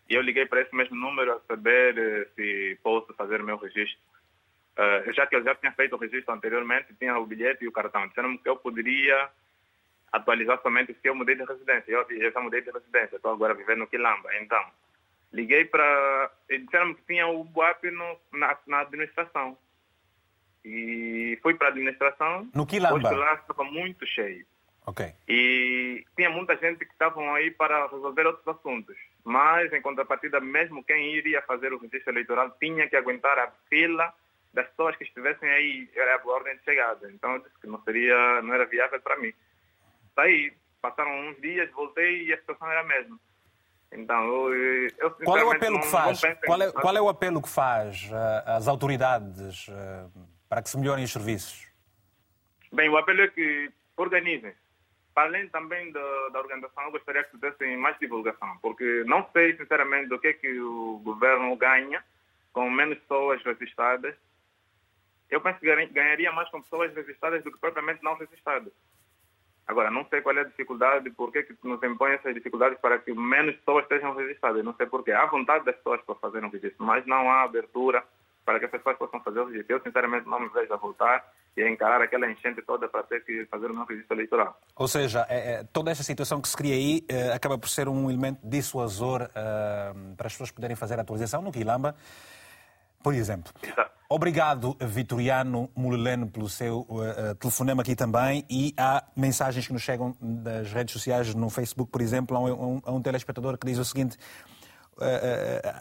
[0.09, 3.99] E eu liguei para esse mesmo número a saber uh, se posso fazer meu registro.
[4.77, 7.71] Uh, já que eu já tinha feito o registro anteriormente, tinha o bilhete e o
[7.71, 8.07] cartão.
[8.07, 9.29] Disseram-me que eu poderia
[10.11, 11.91] atualizar somente se eu mudei de residência.
[11.91, 14.29] Eu, eu já mudei de residência, estou agora vivendo no Quilamba.
[14.41, 14.63] Então,
[15.31, 16.31] liguei para.
[16.49, 19.57] Disseram que tinha o BUAP no, na, na administração.
[20.63, 22.49] E fui para a administração.
[22.53, 22.95] No Quilamba?
[22.95, 24.45] Hoje lá estava muito cheio.
[24.85, 25.13] Ok.
[25.27, 28.97] E tinha muita gente que estavam aí para resolver outros assuntos.
[29.23, 34.11] Mas, em contrapartida, mesmo quem iria fazer o registro eleitoral tinha que aguentar a fila
[34.53, 37.09] das pessoas que estivessem aí, era a ordem de chegada.
[37.11, 39.33] Então, eu disse que não, seria, não era viável para mim
[40.15, 43.19] saí, passaram uns dias, voltei e a situação era a mesma.
[43.91, 46.21] Então, eu, eu qual é o apelo não, que faz?
[46.45, 50.11] Qual é, qual é, o apelo que faz uh, às autoridades uh,
[50.47, 51.69] para que se melhorem os serviços?
[52.71, 54.53] Bem, o apelo é que organizem.
[55.13, 59.57] Para além também da, da organização, eu gostaria que dessem mais divulgação, porque não sei,
[59.57, 62.01] sinceramente, do que é que o governo ganha
[62.53, 64.15] com menos pessoas registradas.
[65.29, 68.71] Eu penso que ganharia mais com pessoas registradas do que propriamente não registradas.
[69.67, 73.13] Agora, não sei qual é a dificuldade, por que nos impõe essas dificuldades para que
[73.13, 74.63] menos pessoas estejam registradas.
[74.63, 75.11] Não sei porquê.
[75.11, 78.03] Há vontade das pessoas para fazerem o registro, mas não há abertura
[78.43, 79.75] para que as pessoas possam fazer o registro.
[79.75, 83.23] Eu, sinceramente, não me vejo a voltar e a encarar aquela enchente toda para ter
[83.23, 84.59] que fazer o meu registro eleitoral.
[84.75, 87.87] Ou seja, é, é, toda esta situação que se cria aí é, acaba por ser
[87.87, 91.95] um elemento dissuasor eh, para as pessoas poderem fazer a atualização no Quilamba,
[93.03, 93.51] por exemplo.
[93.61, 94.00] Exato.
[94.13, 98.45] Obrigado, Vitoriano Mulileno, pelo seu uh, telefonema aqui também.
[98.49, 102.81] E há mensagens que nos chegam das redes sociais, no Facebook, por exemplo, a um,
[102.83, 104.17] a um telespectador que diz o seguinte:
[104.97, 105.79] uh,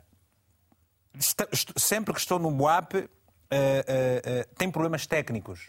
[1.18, 3.10] uh, sempre que estou no BUAP,
[4.56, 5.66] tem problemas técnicos.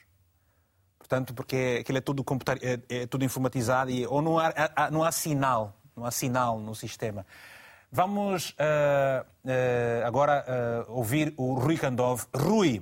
[0.99, 2.23] Portanto, porque aquilo é tudo,
[2.61, 6.59] é, é tudo informatizado e, ou não há, há, não há sinal, não há sinal
[6.59, 7.25] no sistema.
[7.93, 8.53] Vamos uh,
[9.21, 10.45] uh, agora
[10.87, 12.25] uh, ouvir o Rui Kandov.
[12.33, 12.81] Rui,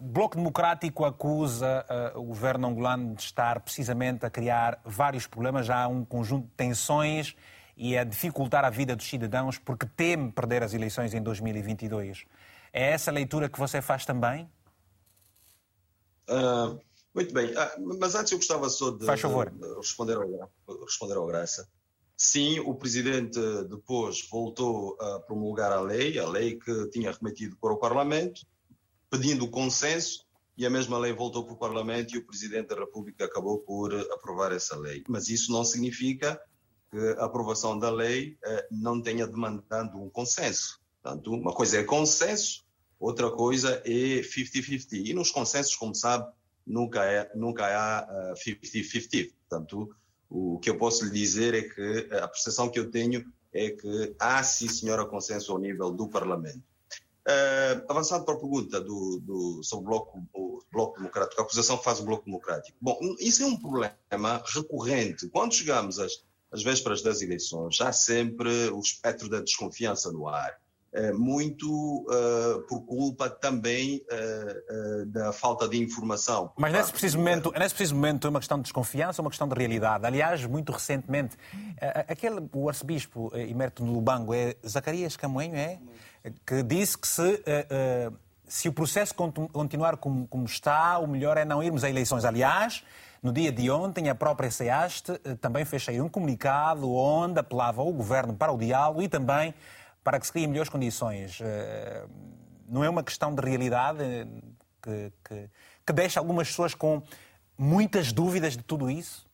[0.00, 1.84] Bloco Democrático acusa
[2.14, 6.54] o governo angolano de estar precisamente a criar vários problemas, já há um conjunto de
[6.54, 7.36] tensões
[7.76, 12.24] e a dificultar a vida dos cidadãos porque teme perder as eleições em 2022.
[12.72, 14.50] É essa a leitura que você faz também?
[16.26, 16.80] Uh,
[17.14, 21.68] muito bem, ah, mas antes eu gostava só de, de responder, ao, responder ao Graça.
[22.24, 27.72] Sim, o presidente depois voltou a promulgar a lei, a lei que tinha remetido para
[27.72, 28.46] o Parlamento,
[29.10, 30.24] pedindo consenso,
[30.56, 33.92] e a mesma lei voltou para o Parlamento e o presidente da República acabou por
[34.12, 35.02] aprovar essa lei.
[35.08, 36.40] Mas isso não significa
[36.92, 40.80] que a aprovação da lei eh, não tenha demandado um consenso.
[41.02, 42.64] Portanto, uma coisa é consenso,
[43.00, 44.92] outra coisa é 50-50.
[44.92, 46.32] E nos consensos, como sabe,
[46.64, 49.26] nunca, é, nunca há 50-50.
[49.26, 49.96] Uh, Portanto,
[50.34, 53.22] o que eu posso lhe dizer é que a percepção que eu tenho
[53.52, 56.62] é que há sim, senhora, consenso ao nível do Parlamento.
[57.28, 61.76] Uh, avançando para a pergunta do, do, sobre o bloco, o bloco Democrático, a acusação
[61.76, 62.76] que faz o Bloco Democrático.
[62.80, 65.28] Bom, isso é um problema recorrente.
[65.28, 70.58] Quando chegamos às, às vésperas das eleições, há sempre o espectro da desconfiança no ar.
[70.94, 76.52] Eh, muito uh, por culpa também uh, da falta de informação.
[76.54, 79.48] Mas nesse preciso, momento, nesse preciso momento é uma questão de desconfiança ou uma questão
[79.48, 80.04] de realidade?
[80.04, 81.34] Aliás, muito recentemente,
[82.06, 85.78] aquele, o arcebispo emérito no Lubango é Zacarias Camoenho, é?
[86.44, 87.42] Que disse que se,
[88.46, 92.26] se o processo continuar como, como está, o melhor é não irmos a eleições.
[92.26, 92.84] Aliás,
[93.22, 95.08] no dia de ontem, a própria SEAST
[95.40, 99.54] também fez sair um comunicado onde apelava o governo para o diálogo e também
[100.02, 101.38] para que se criem melhores condições.
[101.40, 102.06] Eh,
[102.68, 104.02] não é uma questão de realidade
[104.82, 105.50] que, que,
[105.86, 107.02] que deixa algumas pessoas com
[107.56, 109.26] muitas dúvidas de tudo isso?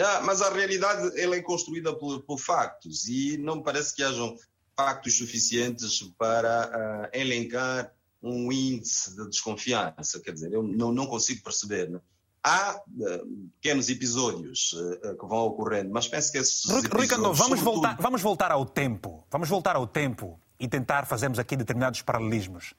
[0.00, 4.36] Ah, mas a realidade ela é construída por, por, factos e não parece que hajam
[4.74, 7.92] factos suficientes para uh, elencar
[8.22, 10.18] um índice de desconfiança.
[10.20, 11.90] Quer dizer, eu não, não consigo perceber.
[11.90, 12.00] Né?
[12.42, 17.38] Há uh, pequenos episódios uh, que vão ocorrendo, mas penso que esses Rui, episódios...
[17.38, 19.24] vamos, voltar, vamos voltar ao tempo.
[19.30, 22.74] Vamos voltar ao tempo e tentar fazermos aqui determinados paralelismos.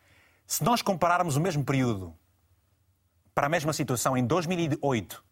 [0.46, 2.14] Se nós compararmos o mesmo período
[3.34, 5.24] para a mesma situação em 2008,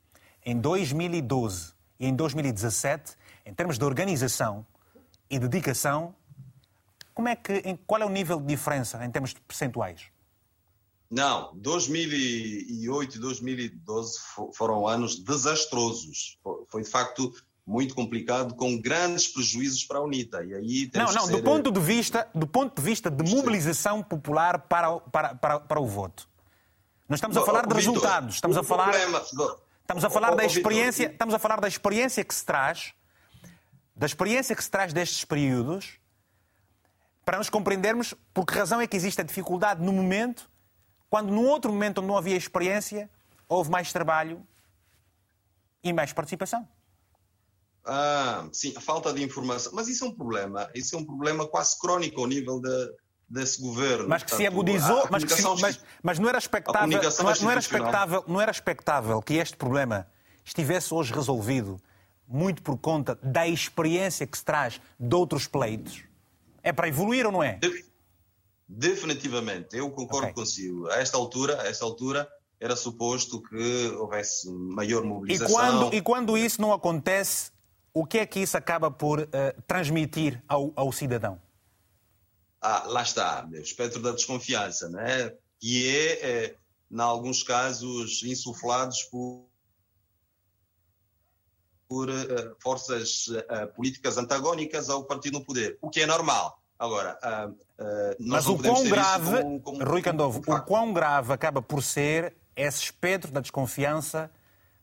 [0.46, 3.16] em 2012 e em 2017,
[3.46, 4.66] em termos de organização
[5.30, 6.16] e dedicação,
[7.14, 10.12] como é que, qual é o nível de diferença em termos percentuais?
[11.12, 14.20] Não, 2008 e 2012
[14.54, 16.40] foram anos desastrosos.
[16.70, 17.34] Foi de facto
[17.68, 20.44] muito complicado, com grandes prejuízos para a UNITA.
[20.46, 21.34] E aí não, não, ser...
[21.34, 25.80] do, ponto de vista, do ponto de vista de mobilização popular para, para, para, para
[25.82, 26.30] o voto.
[27.10, 28.94] Nós estamos a falar de resultados, estamos a falar,
[29.82, 32.94] estamos a falar da experiência, estamos a falar da experiência que se traz,
[33.94, 36.00] da experiência que se traz destes períodos,
[37.26, 40.51] para nos compreendermos por que razão é que existe a dificuldade no momento
[41.12, 43.10] quando num outro momento onde não havia experiência,
[43.50, 44.42] houve mais trabalho
[45.84, 46.66] e mais participação.
[47.86, 49.74] Ah, sim, a falta de informação.
[49.76, 50.70] Mas isso é um problema.
[50.74, 52.96] Isso é um problema quase crónico ao nível de,
[53.28, 54.08] desse governo.
[54.08, 57.52] Mas que Portanto, se agudizou, mas, que se, mas, mas, não era expectável, não, não,
[57.52, 60.08] era expectável, não era expectável que este problema
[60.46, 61.78] estivesse hoje resolvido
[62.26, 66.06] muito por conta da experiência que se traz de outros pleitos.
[66.64, 67.60] É para evoluir ou não é?
[68.74, 70.34] Definitivamente, eu concordo okay.
[70.34, 70.88] consigo.
[70.88, 72.26] A esta altura, a esta altura
[72.58, 75.50] era suposto que houvesse maior mobilização.
[75.50, 77.52] E quando, e quando isso não acontece,
[77.94, 79.28] o que é que isso acaba por uh,
[79.68, 81.42] transmitir ao, ao, cidadão?
[82.62, 85.34] Ah, lá está, o espectro da desconfiança, né?
[85.60, 86.56] que é, é
[86.90, 89.46] em alguns casos, insuflados por,
[91.90, 96.61] por uh, forças uh, políticas antagónicas ao partido no poder, o que é normal.
[96.82, 101.84] Agora, uh, mas o quão grave, como, como, Rui Candovo, o quão grave acaba por
[101.84, 104.32] ser esse espectro da desconfiança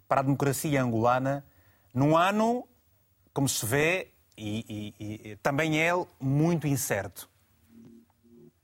[0.07, 1.45] para a democracia angolana
[1.93, 2.69] num ano,
[3.35, 7.29] como se vê, e, e, e também ele muito incerto.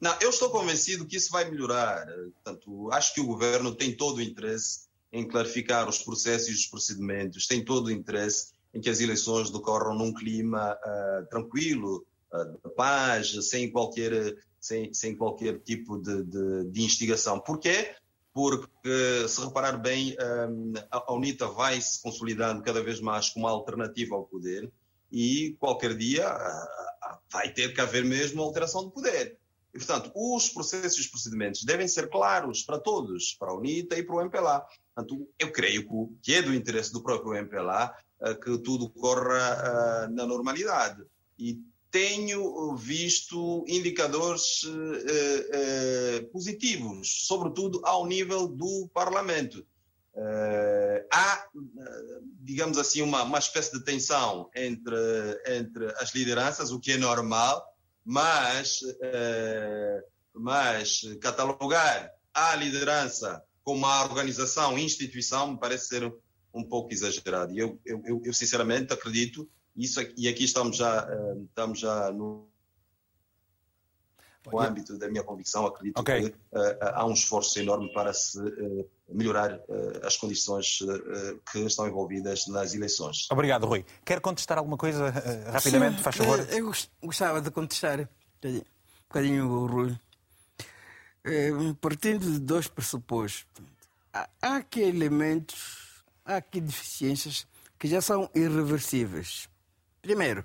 [0.00, 2.06] Não, eu estou convencido que isso vai melhorar.
[2.34, 6.66] Portanto, acho que o governo tem todo o interesse em clarificar os processos e os
[6.66, 12.06] procedimentos, tem todo o interesse em que as eleições decorram num clima uh, tranquilo,
[12.62, 17.38] de paz, sem qualquer, sem, sem qualquer tipo de, de, de instigação.
[17.38, 17.94] Porquê?
[18.32, 20.16] Porque, se reparar bem,
[20.48, 24.70] um, a UNITA vai se consolidando cada vez mais como alternativa ao poder
[25.12, 26.36] e qualquer dia
[27.30, 29.38] vai ter que haver mesmo alteração de poder.
[29.72, 33.96] E, portanto, os processos e os procedimentos devem ser claros para todos, para a UNITA
[33.98, 34.64] e para o MPLA.
[34.94, 40.14] Portanto, eu creio que é do interesse do próprio MPLA uh, que tudo corra uh,
[40.14, 41.02] na normalidade.
[41.36, 41.60] E
[41.94, 49.64] tenho visto indicadores uh, positivos, sobretudo ao nível do Parlamento.
[51.12, 51.46] há,
[52.40, 54.96] digamos assim, uma, uma espécie de tensão entre,
[55.46, 57.64] entre as lideranças, o que é normal,
[58.04, 66.14] mas, eh, mas catalogar a liderança como uma organização, instituição, me parece ser
[66.52, 67.52] um pouco exagerado.
[67.52, 72.46] E eu, eu, eu sinceramente acredito, isso, e aqui estamos já, eh, estamos já no,
[74.46, 76.30] no âmbito da minha convicção, acredito okay.
[76.30, 80.78] que uh, há um esforço enorme para se uh, melhorar uh, as condições
[81.50, 83.26] que estão envolvidas nas eleições.
[83.30, 83.84] Obrigado, Rui.
[84.04, 85.10] Quer contestar alguma coisa
[85.50, 86.46] rapidamente, Sim, faz favor?
[86.50, 86.72] Eu
[87.02, 88.08] gostava de contestar
[88.44, 88.62] um
[89.08, 89.98] bocadinho o Rui.
[91.80, 93.46] Partindo de dois pressupostos.
[94.12, 97.46] Há aqui elementos, há aqui deficiências
[97.78, 99.48] que já são irreversíveis.
[100.04, 100.44] Primeiro,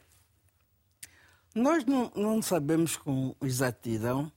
[1.53, 4.31] nós não, não sabemos com exatidão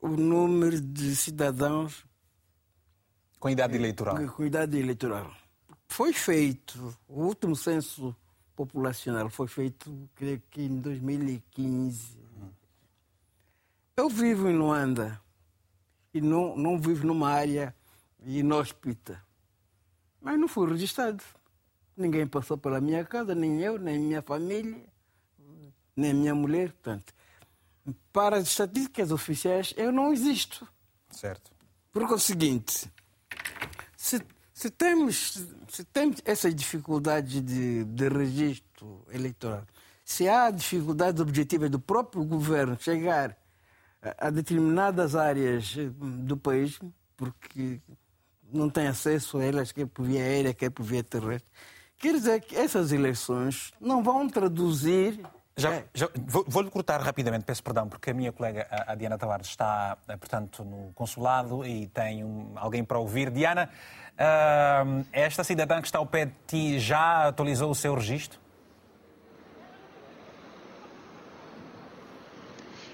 [0.00, 2.06] o número de cidadãos
[3.38, 4.16] com idade eleitoral.
[4.28, 5.30] Com idade eleitoral.
[5.86, 8.16] Foi feito, o último censo
[8.56, 12.18] populacional foi feito, creio que em 2015.
[13.94, 15.20] Eu vivo em Luanda
[16.14, 17.76] e não, não vivo numa área
[18.24, 19.22] inóspita,
[20.18, 21.22] mas não fui registrado.
[21.96, 24.94] Ninguém passou pela minha casa, nem eu, nem minha família
[25.96, 26.72] nem minha mulher.
[26.72, 27.12] Portanto,
[28.12, 30.66] para as estatísticas oficiais, eu não existo.
[31.10, 31.52] Certo.
[31.92, 32.90] Porque é o seguinte,
[33.96, 34.20] se,
[34.52, 39.64] se, temos, se temos essa dificuldade de, de registro eleitoral,
[40.04, 43.36] se há dificuldades objetivas do próprio governo chegar
[44.02, 46.78] a, a determinadas áreas eh, do país,
[47.16, 47.80] porque
[48.52, 51.48] não tem acesso a elas, quer por via aérea, quer por via terrestre,
[51.98, 55.20] quer dizer que essas eleições não vão traduzir
[55.56, 55.84] já, é.
[55.94, 56.08] já
[56.48, 60.64] vou-lhe cortar rapidamente, peço perdão, porque a minha colega, a Diana Tavares, está, eh, portanto,
[60.64, 63.30] no consulado e tem um, alguém para ouvir.
[63.30, 63.70] Diana,
[64.14, 68.40] uh, esta cidadã que está ao pé de ti já atualizou o seu registro?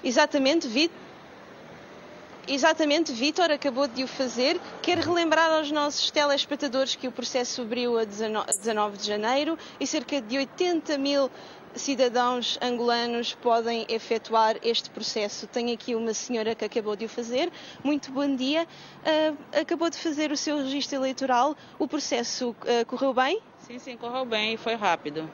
[0.05, 1.10] Exatamente, Vitor.
[2.49, 4.61] Exatamente, Vitor acabou de o fazer.
[4.82, 10.20] Quero relembrar aos nossos telespectadores que o processo abriu a 19 de janeiro e cerca
[10.20, 11.30] de 80 mil
[11.74, 15.47] cidadãos angolanos podem efetuar este processo.
[15.47, 17.51] Tenho aqui uma senhora que acabou de o fazer.
[17.84, 18.64] Muito bom dia.
[18.64, 21.57] Uh, acabou de fazer o seu registro eleitoral.
[21.78, 23.41] O processo uh, correu bem?
[23.59, 25.30] Sim, sim, correu bem e foi rápido.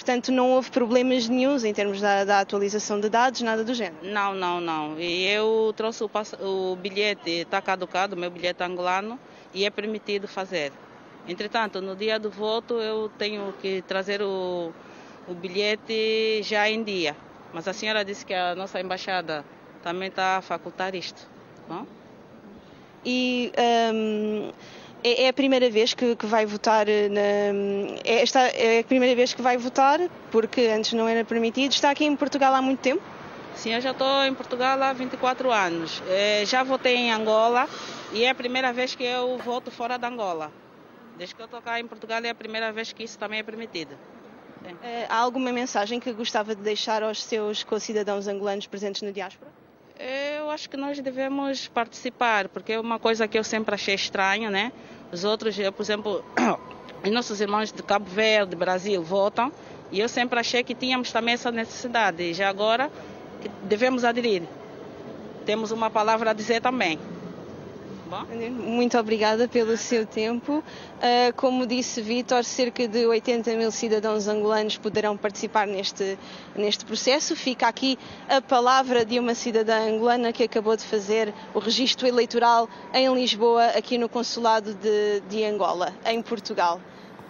[0.00, 3.98] Portanto, não houve problemas nenhums em termos da, da, atualização de dados, nada do género?
[4.02, 4.98] Não, não, não.
[4.98, 9.20] E eu trouxe o, o bilhete, está caducado, o meu bilhete angolano,
[9.52, 10.72] e é permitido fazer.
[11.28, 14.72] Entretanto, no dia do voto, eu tenho que trazer o,
[15.28, 17.14] o bilhete já em dia.
[17.52, 19.44] Mas a senhora disse que a nossa embaixada
[19.82, 21.28] também está a facultar isto.
[21.68, 21.86] Não?
[23.04, 23.52] E
[23.92, 24.50] um,
[25.02, 29.14] é, é, a primeira vez que, que vai votar na, é, esta, é a primeira
[29.14, 31.72] vez que vai votar, porque antes não era permitido.
[31.72, 33.02] Está aqui em Portugal há muito tempo?
[33.54, 36.02] Sim, eu já estou em Portugal há 24 anos.
[36.08, 37.68] É, já votei em Angola
[38.12, 40.52] e é a primeira vez que eu voto fora da Angola.
[41.16, 43.42] Desde que eu estou cá em Portugal é a primeira vez que isso também é
[43.42, 43.98] permitido.
[44.82, 45.06] É.
[45.08, 49.50] Há alguma mensagem que gostava de deixar aos seus concidadãos angolanos presentes na diáspora?
[50.02, 54.48] Eu acho que nós devemos participar, porque é uma coisa que eu sempre achei estranha,
[54.48, 54.72] né?
[55.12, 56.24] Os outros, eu, por exemplo,
[57.04, 59.52] os nossos irmãos de Cabo Verde, Brasil, votam,
[59.92, 62.90] e eu sempre achei que tínhamos também essa necessidade, e já agora
[63.64, 64.42] devemos aderir.
[65.44, 66.98] Temos uma palavra a dizer também.
[68.50, 70.58] Muito obrigada pelo seu tempo.
[70.58, 76.18] Uh, como disse Vítor, cerca de 80 mil cidadãos angolanos poderão participar neste,
[76.56, 77.36] neste processo.
[77.36, 77.96] Fica aqui
[78.28, 83.66] a palavra de uma cidadã angolana que acabou de fazer o registro eleitoral em Lisboa,
[83.66, 86.80] aqui no Consulado de, de Angola, em Portugal.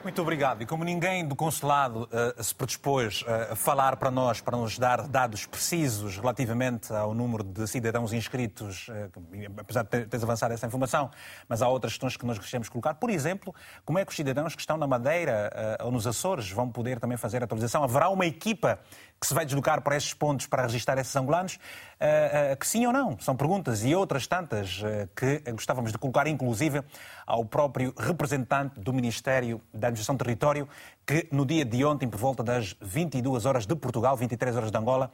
[0.03, 0.63] Muito obrigado.
[0.63, 4.79] E como ninguém do consulado uh, se predispôs uh, a falar para nós, para nos
[4.79, 9.11] dar dados precisos relativamente ao número de cidadãos inscritos, uh,
[9.59, 11.11] apesar de teres avançado essa informação,
[11.47, 12.95] mas há outras questões que nós queremos colocar.
[12.95, 15.51] Por exemplo, como é que os cidadãos que estão na Madeira
[15.85, 17.85] ou nos Açores vão poder também fazer a atualização?
[17.85, 18.79] Haverá uma equipa
[19.21, 21.57] que se vai deslocar para esses pontos para registrar esses angolanos?
[22.01, 23.19] Uh, uh, que sim ou não?
[23.21, 26.83] São perguntas e outras tantas uh, que gostávamos de colocar, inclusive,
[27.27, 30.67] ao próprio representante do Ministério da Administração do Território,
[31.07, 34.79] que no dia de ontem, por volta das 22 horas de Portugal, 23 horas de
[34.79, 35.11] Angola,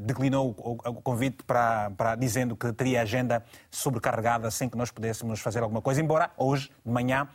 [0.00, 5.62] declinou o convite para, para dizendo que teria agenda sobrecarregada sem que nós pudéssemos fazer
[5.62, 7.28] alguma coisa, embora hoje de manhã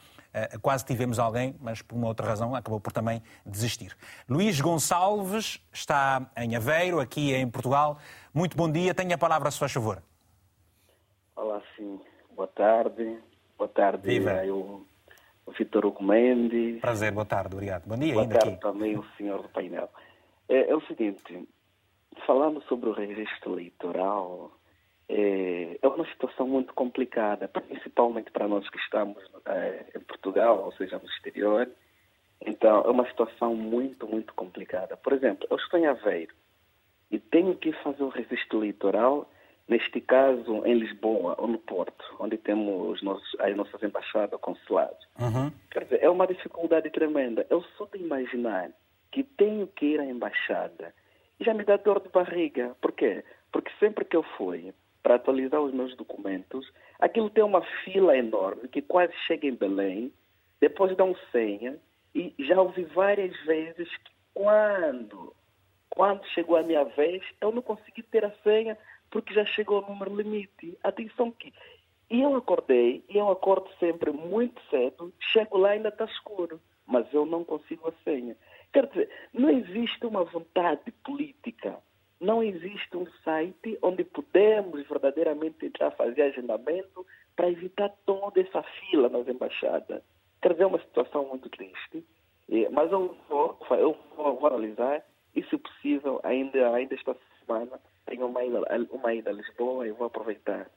[0.61, 3.95] quase tivemos alguém, mas por uma outra razão acabou por também desistir.
[4.29, 7.97] Luís Gonçalves está em Aveiro, aqui em Portugal.
[8.33, 10.01] Muito bom dia, tenha a palavra, a sua favor.
[11.35, 11.99] Olá, sim.
[12.35, 13.17] Boa tarde.
[13.57, 14.41] Boa tarde Viva.
[14.49, 14.81] ao
[15.57, 16.79] Vitor Hugo Mendes.
[16.81, 17.83] Prazer, boa tarde, obrigado.
[17.85, 18.61] Bom dia, boa ainda tarde aqui.
[18.61, 19.89] também o senhor do painel.
[20.49, 21.47] É, é o seguinte,
[22.25, 24.51] falando sobre o registro eleitoral,
[25.11, 30.71] é, é uma situação muito complicada, principalmente para nós que estamos é, em Portugal, ou
[30.73, 31.69] seja, no exterior.
[32.43, 34.95] Então, é uma situação muito, muito complicada.
[34.95, 36.33] Por exemplo, eu estou em Aveiro
[37.11, 39.29] e tenho que fazer o registro eleitoral,
[39.67, 45.05] neste caso em Lisboa ou no Porto, onde temos nossos, as nossas embaixadas, consulados.
[45.19, 45.51] Uhum.
[45.69, 47.45] Quer dizer, é uma dificuldade tremenda.
[47.49, 48.71] Eu só de imaginar
[49.11, 50.95] que tenho que ir à embaixada
[51.37, 52.75] e já me dá dor de barriga.
[52.81, 53.23] Por quê?
[53.51, 54.73] Porque sempre que eu fui
[55.03, 60.13] para atualizar os meus documentos, aquilo tem uma fila enorme que quase chega em Belém,
[60.59, 61.77] depois dão senha,
[62.13, 65.33] e já ouvi várias vezes que quando,
[65.89, 68.77] quando chegou a minha vez, eu não consegui ter a senha
[69.09, 70.77] porque já chegou o número limite.
[70.83, 71.53] Atenção que
[72.11, 76.59] e eu acordei, e eu acordo sempre muito cedo, chego lá e ainda está escuro,
[76.85, 78.35] mas eu não consigo a senha.
[78.73, 81.77] Quer dizer, não existe uma vontade política
[82.21, 87.05] não existe um site onde podemos verdadeiramente entrar fazer agendamento
[87.35, 90.03] para evitar toda essa fila nas embaixadas.
[90.39, 92.05] Quer dizer, é uma situação muito triste,
[92.71, 95.03] mas eu vou, eu vou, vou analisar
[95.35, 98.61] e, se possível, ainda, ainda esta semana tenho uma ida,
[98.91, 100.69] uma ida a Lisboa e vou aproveitar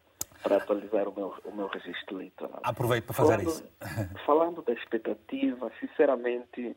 [0.43, 2.61] para atualizar o meu, o meu registro eleitoral.
[2.63, 3.65] Aproveito para fazer falando, isso.
[4.25, 6.75] falando da expectativa, sinceramente,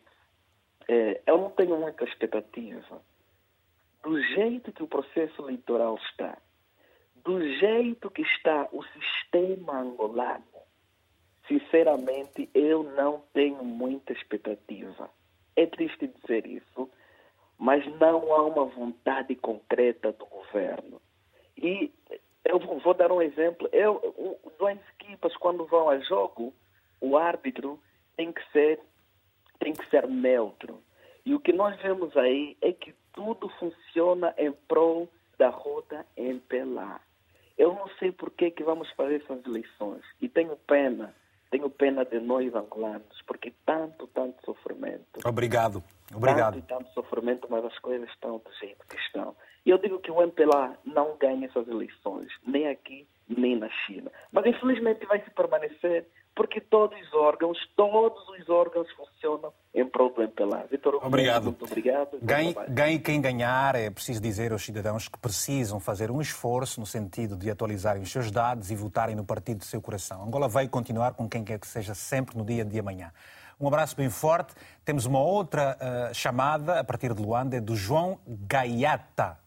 [0.90, 3.02] é, eu não tenho muita expectativa
[4.08, 6.38] do jeito que o processo eleitoral está,
[7.26, 10.46] do jeito que está o sistema angolano,
[11.46, 15.10] sinceramente, eu não tenho muita expectativa.
[15.58, 16.90] É triste dizer isso,
[17.58, 21.02] mas não há uma vontade concreta do governo.
[21.58, 21.92] E
[22.46, 23.68] eu vou dar um exemplo.
[23.74, 26.54] Eu, duas equipas, quando vão a jogo,
[27.02, 27.78] o árbitro
[28.16, 28.80] tem que ser,
[29.60, 30.82] tem que ser neutro.
[31.26, 35.10] E o que nós vemos aí é que tudo funciona em prol
[35.40, 37.02] da roda MPLA.
[37.58, 40.04] Eu não sei por que, que vamos fazer essas eleições.
[40.22, 41.16] E tenho pena,
[41.50, 45.20] tenho pena de nós angolanos, porque tanto, tanto sofrimento.
[45.26, 46.54] Obrigado, obrigado.
[46.54, 49.36] Tanto e tanto sofrimento, mas as coisas estão do jeito que estão.
[49.66, 54.12] E eu digo que o MPLA não ganha essas eleições, nem aqui, nem na China.
[54.32, 56.06] Mas infelizmente vai se permanecer
[56.38, 60.68] porque todos os órgãos, todos os órgãos funcionam em prol do MPLA.
[60.70, 61.46] Vitor, obrigado.
[61.46, 62.20] Muito obrigado.
[62.22, 66.86] Ganhe, ganhe quem ganhar, é preciso dizer aos cidadãos que precisam fazer um esforço no
[66.86, 70.24] sentido de atualizarem os seus dados e votarem no partido do seu coração.
[70.24, 73.12] Angola vai continuar com quem quer que seja sempre no dia de amanhã.
[73.60, 74.54] Um abraço bem forte.
[74.86, 79.40] Temos uma outra uh, chamada a partir de Luanda, é do João Gaiata.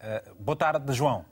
[0.00, 1.24] Uh, boa tarde, João.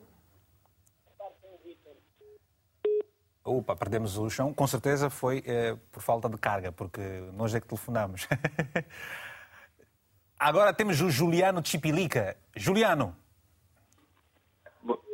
[3.44, 4.54] Opa, perdemos o chão.
[4.54, 7.00] Com certeza foi eh, por falta de carga, porque
[7.34, 8.26] nós é que telefonamos.
[10.38, 12.38] Agora temos o Juliano Chipilica.
[12.56, 13.14] Juliano.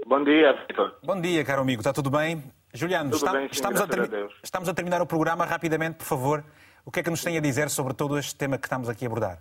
[0.06, 0.96] Bom dia, Vitor.
[1.02, 1.80] Bom dia, caro amigo.
[1.80, 2.42] Está tudo bem?
[2.72, 6.04] Juliano, tudo está, bem, sim, estamos, a a estamos a terminar o programa rapidamente, por
[6.04, 6.44] favor.
[6.84, 9.04] O que é que nos tem a dizer sobre todo este tema que estamos aqui
[9.04, 9.38] a abordar?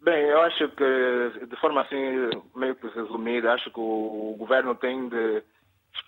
[0.00, 5.08] Bem, eu acho que, de forma assim, meio que resumida, acho que o governo tem
[5.08, 5.42] de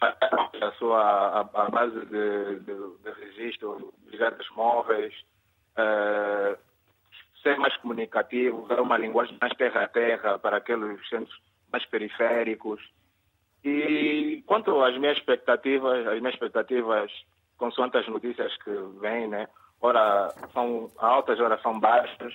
[0.01, 3.93] a sua a, a base de, de, de registro
[4.55, 5.15] móveis,
[5.79, 6.59] uh,
[7.43, 11.39] ser mais comunicativo, usar uma linguagem mais terra a terra para aqueles centros
[11.71, 12.81] mais periféricos
[13.65, 17.11] E quanto às minhas expectativas, as minhas expectativas,
[17.59, 19.49] consoante as notícias que vêm, né?
[19.81, 22.33] Ora são altas, ora são baixas,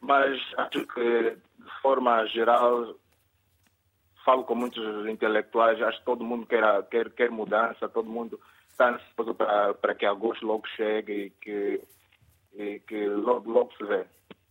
[0.00, 2.94] mas acho que, de forma geral,
[4.24, 8.38] falo com muitos intelectuais, acho que todo mundo quer, quer, quer mudança, todo mundo
[8.70, 11.80] está ansioso para, para que agosto logo chegue e que,
[12.54, 14.04] e que logo, logo se vê.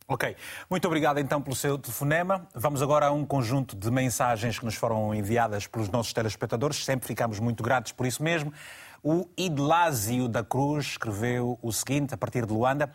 [0.07, 0.35] Ok.
[0.67, 2.47] Muito obrigado então pelo seu telefonema.
[2.55, 6.83] Vamos agora a um conjunto de mensagens que nos foram enviadas pelos nossos telespectadores.
[6.83, 8.51] Sempre ficamos muito gratos por isso mesmo.
[9.03, 12.91] O Idlásio da Cruz escreveu o seguinte, a partir de Luanda.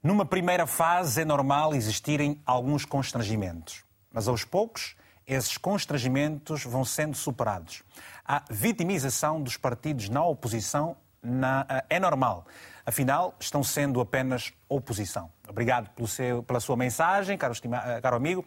[0.00, 4.94] Numa primeira fase é normal existirem alguns constrangimentos, mas aos poucos
[5.28, 7.82] esses constrangimentos vão sendo superados.
[8.24, 12.46] A vitimização dos partidos na oposição na, é normal.
[12.86, 15.30] Afinal, estão sendo apenas oposição.
[15.46, 18.44] Obrigado seu, pela sua mensagem, caro, estima, caro amigo.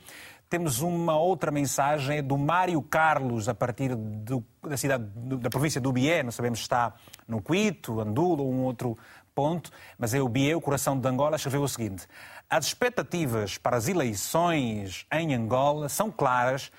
[0.50, 5.06] Temos uma outra mensagem do Mário Carlos, a partir do, da cidade
[5.40, 6.94] da província do Bié, não sabemos se está
[7.28, 8.98] no Quito, Andulo ou um outro
[9.34, 12.06] ponto, mas é o Bié, o coração de Angola, escreveu o seguinte:
[12.52, 16.70] As expectativas para as eleições em Angola são claras,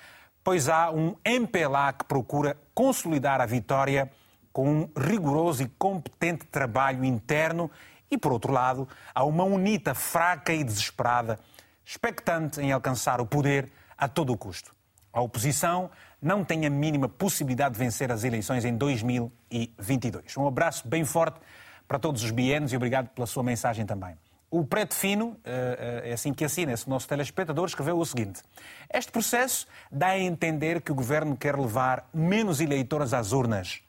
[0.43, 4.11] pois há um MPLA que procura consolidar a vitória
[4.51, 7.71] com um rigoroso e competente trabalho interno
[8.11, 11.39] e, por outro lado, há uma UNITA fraca e desesperada,
[11.83, 14.75] expectante em alcançar o poder a todo o custo.
[15.11, 15.89] A oposição
[16.21, 20.37] não tem a mínima possibilidade de vencer as eleições em 2022.
[20.37, 21.39] Um abraço bem forte
[21.87, 24.15] para todos os bienos e obrigado pela sua mensagem também.
[24.55, 28.43] O Preto Fino, eh, eh, é assim que assina esse nosso telespectador, escreveu o seguinte:
[28.87, 33.81] Este processo dá a entender que o governo quer levar menos eleitores às urnas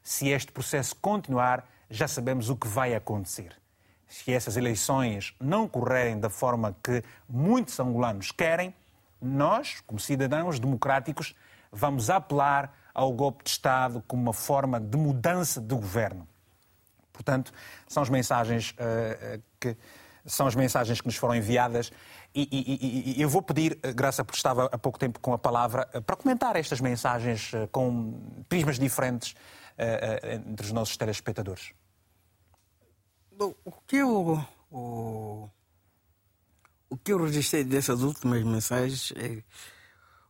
[0.00, 3.52] se este processo continuar, já sabemos o que vai acontecer.
[4.06, 8.72] Se essas eleições não correrem da forma que muitos angolanos querem,
[9.20, 11.34] nós, como cidadãos democráticos,
[11.72, 16.28] vamos apelar ao golpe de Estado como uma forma de mudança de governo.
[17.12, 17.52] Portanto,
[17.88, 19.76] são as mensagens uh, que
[20.24, 21.90] são as mensagens que nos foram enviadas
[22.34, 25.86] e, e, e, eu vou pedir, Graça, porque estava há pouco tempo com a palavra,
[26.06, 29.34] para comentar estas mensagens com prismas diferentes
[30.46, 31.72] entre os nossos telespectadores?
[33.64, 34.40] O que eu,
[34.70, 35.48] o,
[36.88, 39.42] o que eu registrei dessas últimas mensagens é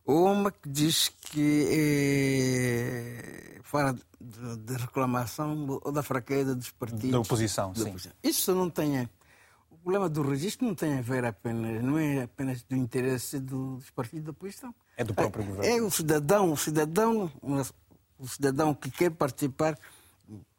[0.05, 7.11] uma que diz que é, fala de, de, reclamação ou da fraqueza dos partidos.
[7.11, 7.89] Da oposição, da sim.
[7.89, 8.11] Oposição.
[8.23, 9.07] Isso não tem.
[9.83, 13.75] O problema do registro não tem a ver apenas, não é apenas do interesse do,
[13.75, 14.73] dos partidos da oposição.
[14.95, 15.77] É do próprio é, governo.
[15.77, 17.29] É o cidadão, o cidadão,
[18.17, 19.77] o cidadão que quer participar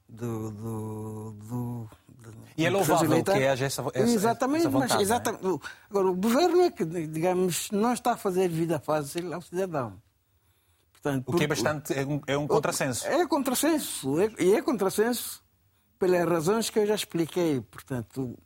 [0.06, 0.50] do.
[0.50, 1.90] do, do, do
[2.54, 5.46] e é louvável que haja essa, essa Exatamente, essa vontade, mas exatamente.
[5.46, 5.58] É?
[5.88, 10.02] Agora, o governo é que, digamos, não está a fazer vida fácil ao cidadão.
[10.92, 11.98] Portanto, o que é bastante.
[11.98, 13.06] É um, é um contrassenso.
[13.06, 14.20] É contrassenso.
[14.20, 15.42] É, e é contrassenso
[15.98, 17.62] pelas razões que eu já expliquei.
[17.62, 18.38] Portanto,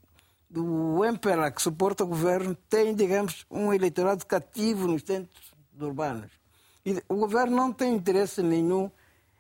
[0.55, 6.31] o MPLA que suporta o governo tem, digamos, um eleitorado cativo nos centros urbanos.
[6.85, 8.91] E o governo não tem interesse nenhum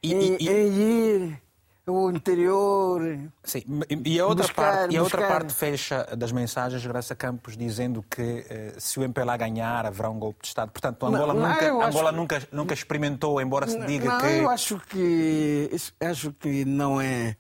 [0.02, 1.43] e, em, e, em ir
[1.86, 3.01] ao interior.
[3.43, 3.62] Sim,
[4.05, 8.05] e a outra, buscar, parte, e a outra parte fecha das mensagens, Graça Campos, dizendo
[8.09, 10.70] que eh, se o MPLA ganhar haverá um golpe de Estado.
[10.70, 14.26] Portanto, Angola, não, nunca, não, Angola nunca, nunca experimentou, embora se diga não, que.
[14.26, 15.70] Eu acho que,
[16.01, 17.36] acho que não é.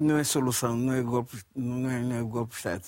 [0.00, 2.82] Não é solução, não é golpe, não é, não é golpe de Estado.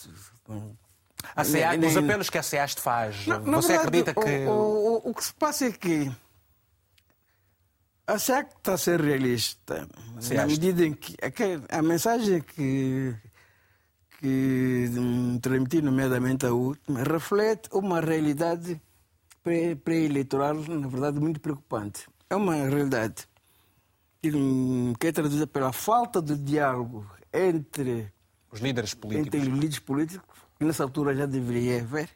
[1.36, 4.46] A CEA, nem, os apelos que a CEAST faz, não, você verdade, acredita que.
[4.46, 6.10] O, o, o, que se passa é que
[8.06, 9.86] a SEAC está a ser realista.
[10.34, 13.14] Na medida em que a, a mensagem que,
[14.18, 14.90] que
[15.40, 18.80] transmiti, nomeadamente a última, reflete uma realidade
[19.84, 22.06] pré-eleitoral, na verdade, muito preocupante.
[22.30, 23.28] É uma realidade
[24.98, 28.12] que é traduzida pela falta de diálogo entre
[28.52, 29.26] os líderes políticos.
[29.26, 32.08] Entre os líderes políticos que nessa altura já deveria haver.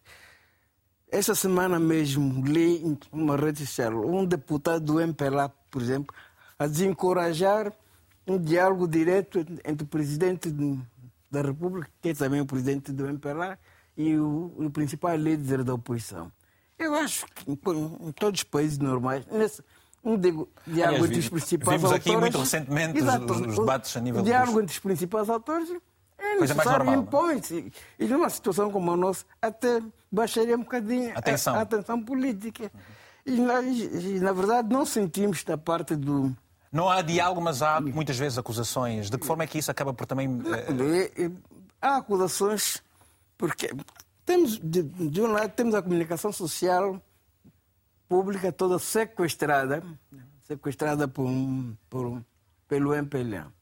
[1.11, 6.15] Essa semana mesmo li em uma rede social um deputado do MPLA, por exemplo,
[6.57, 7.73] a desencorajar
[8.27, 10.55] um diálogo direto entre o presidente
[11.31, 13.59] da República, que é também o presidente do MPLA,
[13.97, 16.31] e o, o principal líder da oposição.
[16.79, 17.57] Eu acho que em,
[18.13, 19.63] todos os países normais, nesse,
[20.07, 22.05] um diálogo Aliás, entre os principais vimos autores...
[22.05, 24.21] Vimos aqui muito recentemente exato, os, os, debates a nível...
[24.21, 24.63] O diálogo dos...
[24.63, 25.69] entre os principais autores
[26.19, 27.73] é necessário, impõe-se.
[27.99, 31.55] E numa situação como a nossa, até baixaria um bocadinho atenção.
[31.55, 32.71] A, a atenção política.
[33.25, 36.35] E, e, na verdade, não sentimos da parte do.
[36.73, 39.11] Não há diálogo, mas há muitas vezes acusações.
[39.11, 40.29] De que forma é que isso acaba por também.
[40.29, 41.37] Uh...
[41.83, 42.83] Há acusações,
[43.37, 43.71] porque
[44.25, 47.01] temos, de, de um lado, temos a comunicação social
[48.09, 49.83] pública toda sequestrada,
[50.45, 51.31] sequestrada por,
[51.89, 52.23] por,
[52.69, 53.53] pelo MPLA.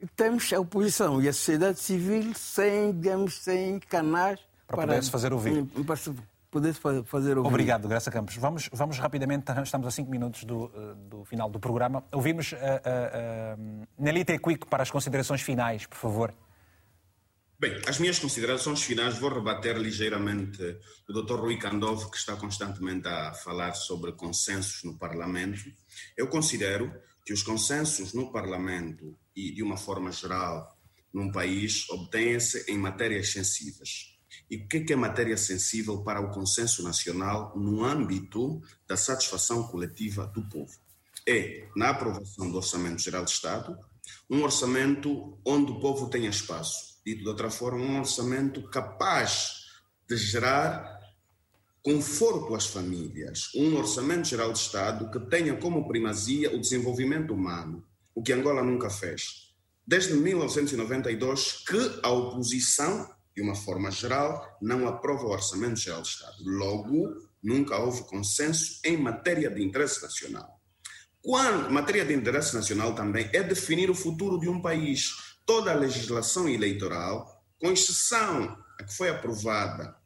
[0.00, 5.02] E temos a oposição e a sociedade civil sem, digamos, sem canais para, para poder
[5.02, 5.64] se fazer ouvir.
[5.84, 5.96] Para
[6.50, 6.72] poder
[7.04, 7.48] fazer ouvir.
[7.48, 8.36] Obrigado, Graça Campos.
[8.36, 12.04] Vamos, vamos rapidamente, estamos a cinco minutos do, eh, do final do programa.
[12.12, 16.32] Ouvimos uh, uh, Nelita Quick para as considerações finais, por favor.
[17.60, 20.62] Bem, as minhas considerações finais vou rebater ligeiramente
[21.08, 21.40] o Dr.
[21.40, 25.64] Rui Candov, que está constantemente a falar sobre consensos no Parlamento.
[26.16, 26.94] Eu considero
[27.26, 30.78] que os consensos no Parlamento e, de uma forma geral,
[31.12, 34.16] num país, obtêm-se em matérias sensíveis.
[34.48, 40.28] E o que é matéria sensível para o consenso nacional no âmbito da satisfação coletiva
[40.28, 40.78] do povo?
[41.26, 43.76] É, na aprovação do Orçamento Geral de Estado,
[44.30, 46.87] um orçamento onde o povo tenha espaço.
[47.08, 49.64] Dito de outra forma, um orçamento capaz
[50.06, 51.00] de gerar
[51.82, 53.48] conforto às famílias.
[53.54, 57.82] Um Orçamento Geral de Estado que tenha como primazia o desenvolvimento humano,
[58.14, 59.54] o que Angola nunca fez.
[59.86, 66.08] Desde 1992 que a oposição de uma forma geral, não aprova o Orçamento Geral do
[66.08, 66.36] Estado.
[66.44, 67.08] Logo,
[67.40, 70.60] nunca houve consenso em matéria de interesse nacional.
[71.22, 75.27] Quando matéria de interesse nacional também é definir o futuro de um país.
[75.48, 79.96] Toda a legislação eleitoral, com exceção a que foi aprovada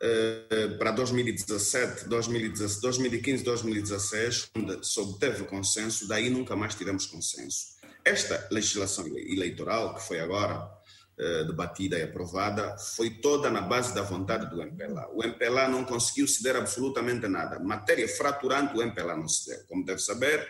[0.00, 7.74] uh, para 2017, 2017, 2015, 2016, onde obteve consenso, daí nunca mais tivemos consenso.
[8.04, 10.70] Esta legislação eleitoral, que foi agora
[11.16, 15.08] eh, debatida e aprovada foi toda na base da vontade do MPLA.
[15.12, 17.60] O MPLA não conseguiu ceder absolutamente nada.
[17.60, 19.64] Matéria fraturante, o MPLA não cedeu.
[19.68, 20.44] Como deve saber,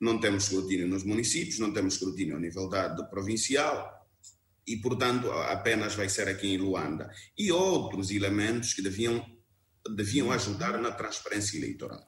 [0.00, 4.00] não temos escrutínio nos municípios, não temos escrutínio a nível da, de provincial
[4.66, 7.10] e, portanto, apenas vai ser aqui em Luanda.
[7.36, 9.24] E outros elementos que deviam,
[9.94, 12.06] deviam ajudar na transparência eleitoral.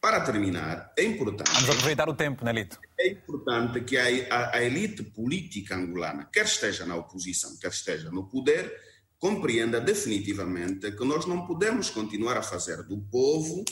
[0.00, 1.50] Para terminar, é importante.
[1.52, 2.78] Vamos aproveitar o tempo, Nelito.
[2.98, 8.10] É importante que a, a, a, elite política angolana, quer esteja na oposição, quer esteja
[8.10, 8.72] no poder,
[9.18, 13.64] compreenda definitivamente que nós não podemos continuar a fazer do povo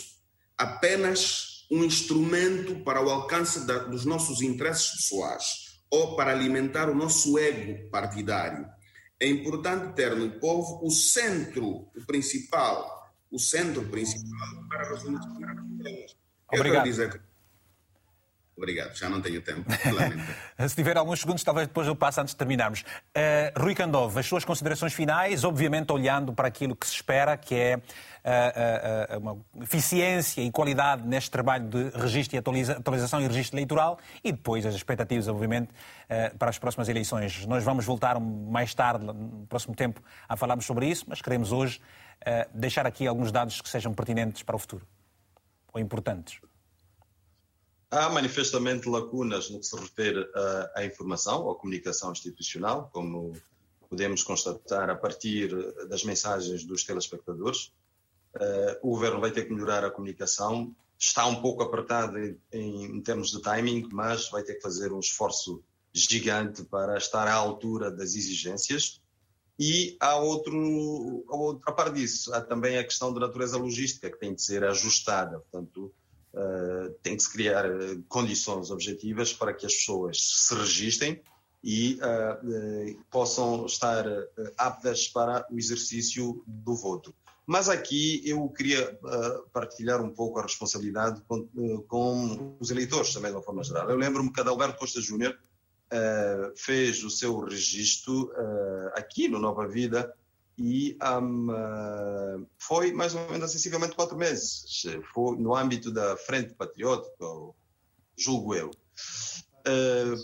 [0.56, 6.94] apenas um instrumento para o alcance da, dos nossos interesses pessoais ou para alimentar o
[6.94, 8.66] nosso ego partidário.
[9.18, 16.16] É importante ter no povo o centro, o principal, o centro principal para resolver problemas.
[16.52, 17.33] Obrigado.
[18.56, 19.64] Obrigado, já não tenho tempo.
[20.68, 22.82] Se tiver alguns segundos, talvez depois eu passe antes de terminarmos.
[22.82, 27.54] Uh, Rui Candov, as suas considerações finais, obviamente olhando para aquilo que se espera, que
[27.54, 33.26] é uh, uh, uma eficiência e qualidade neste trabalho de registro e atualiza atualização e
[33.26, 35.70] registro eleitoral e depois as expectativas, obviamente,
[36.38, 37.44] para as próximas eleições.
[37.46, 41.80] Nós vamos voltar mais tarde, no próximo tempo, a falarmos sobre isso, mas queremos hoje
[42.52, 44.86] deixar aqui alguns dados que sejam pertinentes para o futuro
[45.72, 46.40] ou importantes?
[47.94, 50.28] Há manifestamente lacunas no que se refere
[50.74, 53.32] à informação, à comunicação institucional, como
[53.88, 55.54] podemos constatar a partir
[55.88, 57.72] das mensagens dos telespectadores.
[58.34, 60.74] Eh, o governo vai ter que melhorar a comunicação.
[60.98, 62.18] Está um pouco apertado
[62.50, 65.62] em, termos de timing, mas vai ter que fazer um esforço
[65.92, 69.00] gigante para estar à altura das exigências.
[69.56, 71.24] E há outro,
[71.64, 75.38] a par disso, há também a questão da natureza logística, que tem de ser ajustada.
[75.38, 76.03] Portanto, uh,
[77.02, 81.20] tem que se criar eh, condições objetivas para que as pessoas se registrem
[81.62, 84.04] e uh, possam estar
[84.58, 87.14] aptas para o exercício do voto.
[87.46, 88.98] Mas aqui eu queria
[89.50, 91.46] partilhar um pouco a responsabilidade com,
[91.88, 93.88] com os eleitores, também de uma forma geral.
[93.88, 95.38] Eu lembro-me que Adalberto Costa Júnior
[96.56, 98.30] fez o seu registro
[98.94, 100.14] aqui no Nova Vida
[100.56, 104.82] e um, uh, foi mais ou menos sensivelmente quatro meses.
[105.12, 107.26] Foi no âmbito da Frente Patriótica,
[108.16, 108.70] julgo eu.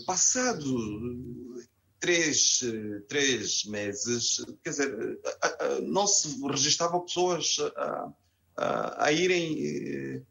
[0.05, 0.63] passado
[1.99, 2.61] três,
[3.07, 5.19] três meses, quer dizer,
[5.83, 8.13] não se registravam pessoas a,
[8.57, 10.25] a, a irem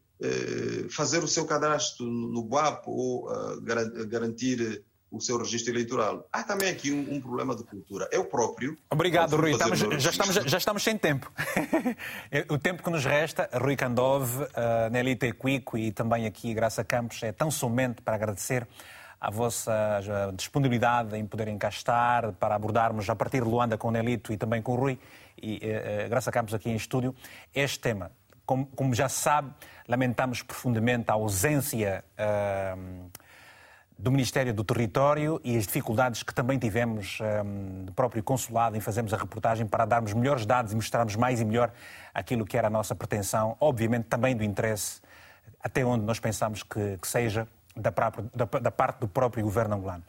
[0.89, 3.27] fazer o seu cadastro no BUAP ou
[4.07, 6.25] garantir o seu registro eleitoral.
[6.31, 8.07] Há também aqui um, um problema de cultura.
[8.11, 8.77] Eu próprio.
[8.89, 9.51] Obrigado, Rui.
[9.51, 11.29] Estamos, já, estamos, já estamos sem tempo.
[12.49, 14.47] o tempo que nos resta, Rui Candov, uh,
[14.89, 18.65] Nelita Equico e também aqui Graça Campos, é tão somente para agradecer
[19.19, 20.01] a vossa
[20.33, 24.37] disponibilidade em poderem cá estar para abordarmos a partir de Luanda com o Nelito e
[24.37, 24.97] também com o Rui
[25.41, 27.13] e uh, Graça Campos aqui em estúdio
[27.53, 28.11] este tema.
[28.45, 29.51] Como, como já se sabe,
[29.87, 33.11] lamentamos profundamente a ausência uh,
[34.01, 38.79] do Ministério do Território e as dificuldades que também tivemos um, do próprio consulado em
[38.79, 41.71] fazermos a reportagem para darmos melhores dados e mostrarmos mais e melhor
[42.11, 45.01] aquilo que era a nossa pretensão, obviamente também do interesse
[45.63, 50.03] até onde nós pensamos que, que seja da, da, da parte do próprio governo angolano.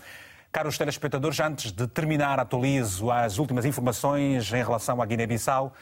[0.50, 5.72] Caros telespectadores, antes de terminar, atualizo as últimas informações em relação à Guiné-Bissau.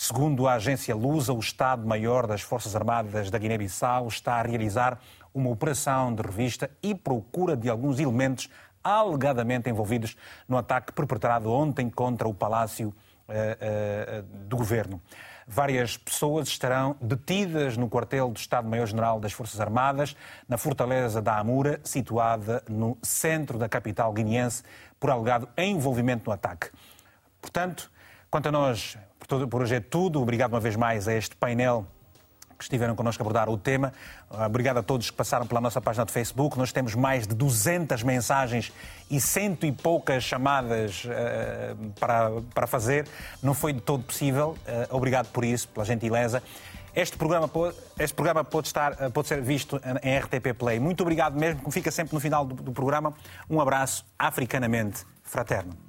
[0.00, 5.00] Segundo a agência Lusa, o Estado-Maior das Forças Armadas da Guiné-Bissau está a realizar
[5.34, 8.48] uma operação de revista e procura de alguns elementos
[8.82, 10.16] alegadamente envolvidos
[10.46, 12.94] no ataque perpetrado ontem contra o Palácio
[13.28, 15.02] eh, eh, do Governo.
[15.48, 20.14] Várias pessoas estarão detidas no quartel do Estado-Maior-General das Forças Armadas,
[20.48, 24.62] na fortaleza da Amura, situada no centro da capital guineense,
[25.00, 26.70] por alegado envolvimento no ataque.
[27.42, 27.90] Portanto,
[28.30, 28.96] quanto a nós,
[29.28, 30.22] por hoje é tudo.
[30.22, 31.86] Obrigado uma vez mais a este painel
[32.58, 33.92] que estiveram connosco a abordar o tema.
[34.46, 36.58] Obrigado a todos que passaram pela nossa página do Facebook.
[36.58, 38.72] Nós temos mais de 200 mensagens
[39.08, 43.06] e cento e poucas chamadas uh, para, para fazer.
[43.40, 44.56] Não foi de todo possível.
[44.66, 46.42] Uh, obrigado por isso, pela gentileza.
[46.96, 47.48] Este programa,
[47.98, 50.80] este programa pode, estar, pode ser visto em RTP Play.
[50.80, 53.14] Muito obrigado mesmo, como fica sempre no final do, do programa.
[53.48, 55.87] Um abraço africanamente fraterno.